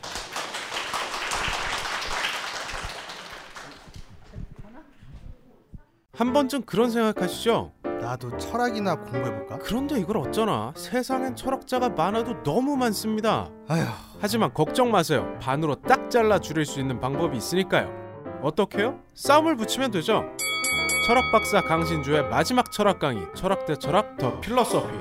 한 6.14 6.32
번쯤 6.32 6.62
그런 6.62 6.90
생각하시죠? 6.90 7.72
나도 8.02 8.36
철학이나 8.36 8.96
공부해볼까? 8.96 9.58
그런데 9.58 9.98
이걸 9.98 10.18
어쩌나 10.18 10.72
세상엔 10.76 11.36
철학자가 11.36 11.88
많아도 11.90 12.42
너무 12.42 12.76
많습니다. 12.76 13.48
아휴. 13.68 13.84
하지만 14.20 14.52
걱정 14.52 14.90
마세요. 14.90 15.36
반으로 15.40 15.76
딱 15.76 16.10
잘라 16.10 16.38
줄일 16.38 16.66
수 16.66 16.80
있는 16.80 17.00
방법이 17.00 17.36
있으니까요. 17.36 18.01
어떻게요? 18.42 19.00
싸움을 19.14 19.56
붙이면 19.56 19.90
되죠. 19.90 20.24
철학 21.06 21.32
박사 21.32 21.60
강신주의 21.60 22.22
마지막 22.28 22.70
철학 22.70 23.00
강의 23.00 23.26
철학 23.34 23.66
대 23.66 23.74
철학 23.76 24.16
The 24.18 24.38
Philosophy 24.40 24.94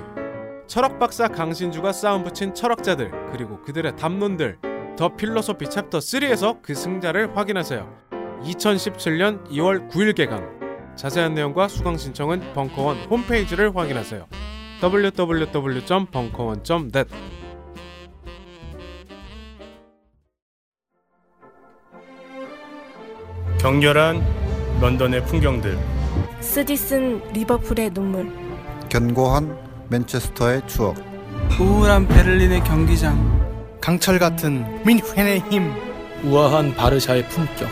철학 0.66 0.98
박사 1.00 1.28
강신주가 1.28 1.94
싸움 1.94 2.24
붙인 2.24 2.54
철학자들 2.54 3.12
그리고 3.32 3.62
그들의 3.62 3.96
담론들 3.98 4.58
The 4.97 5.16
Philosophy 5.16 5.70
챕터 5.70 6.00
3에서 6.00 6.62
그 6.62 6.74
승자를 6.74 7.36
확인하세요. 7.36 8.02
2017년 8.44 9.46
2월 9.50 9.92
9일 9.92 10.16
개강 10.16 10.96
자세한 10.96 11.34
내용과 11.36 11.68
수강 11.68 11.98
신청은 11.98 12.54
벙커원 12.54 12.98
홈페이지를 13.10 13.76
확인하세요. 13.76 14.26
www.벙커원.net 14.82 17.10
격렬한 23.62 24.26
런던의 24.82 25.24
풍경들. 25.28 25.78
쓰디쓴 26.39 27.22
리버풀의 27.32 27.91
눈물. 27.91 28.28
견고한 28.89 29.55
맨체스터의 29.88 30.64
추억. 30.66 30.95
우울한 31.59 32.07
베를린의 32.07 32.64
경기장. 32.64 33.78
강철 33.80 34.18
같은 34.18 34.66
민헨의 34.84 35.43
힘. 35.51 35.72
우아한 36.24 36.74
바르샤의 36.74 37.30
품격. 37.30 37.70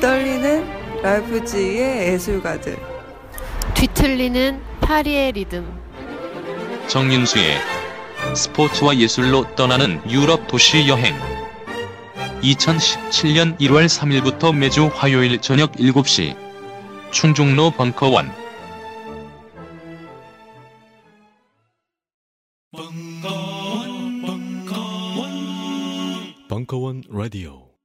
떨리는 0.00 1.02
라이프지히의 1.02 2.14
예술가들. 2.14 2.78
뒤틀리는 3.74 4.58
파리의 4.80 5.32
리듬. 5.32 5.66
정윤수의 6.86 7.58
스포츠와 8.34 8.96
예술로 8.96 9.54
떠나는 9.54 10.00
유럽 10.08 10.46
도시 10.46 10.88
여행 10.88 11.14
2017년 12.46 13.58
1월 13.58 13.88
3일부터 13.88 14.54
매주 14.54 14.88
화요일 14.94 15.40
저녁 15.40 15.72
7시. 15.72 16.36
충중로 17.10 17.72
벙커원. 17.72 18.30
벙커원 26.48 27.02
라디오 27.10 27.75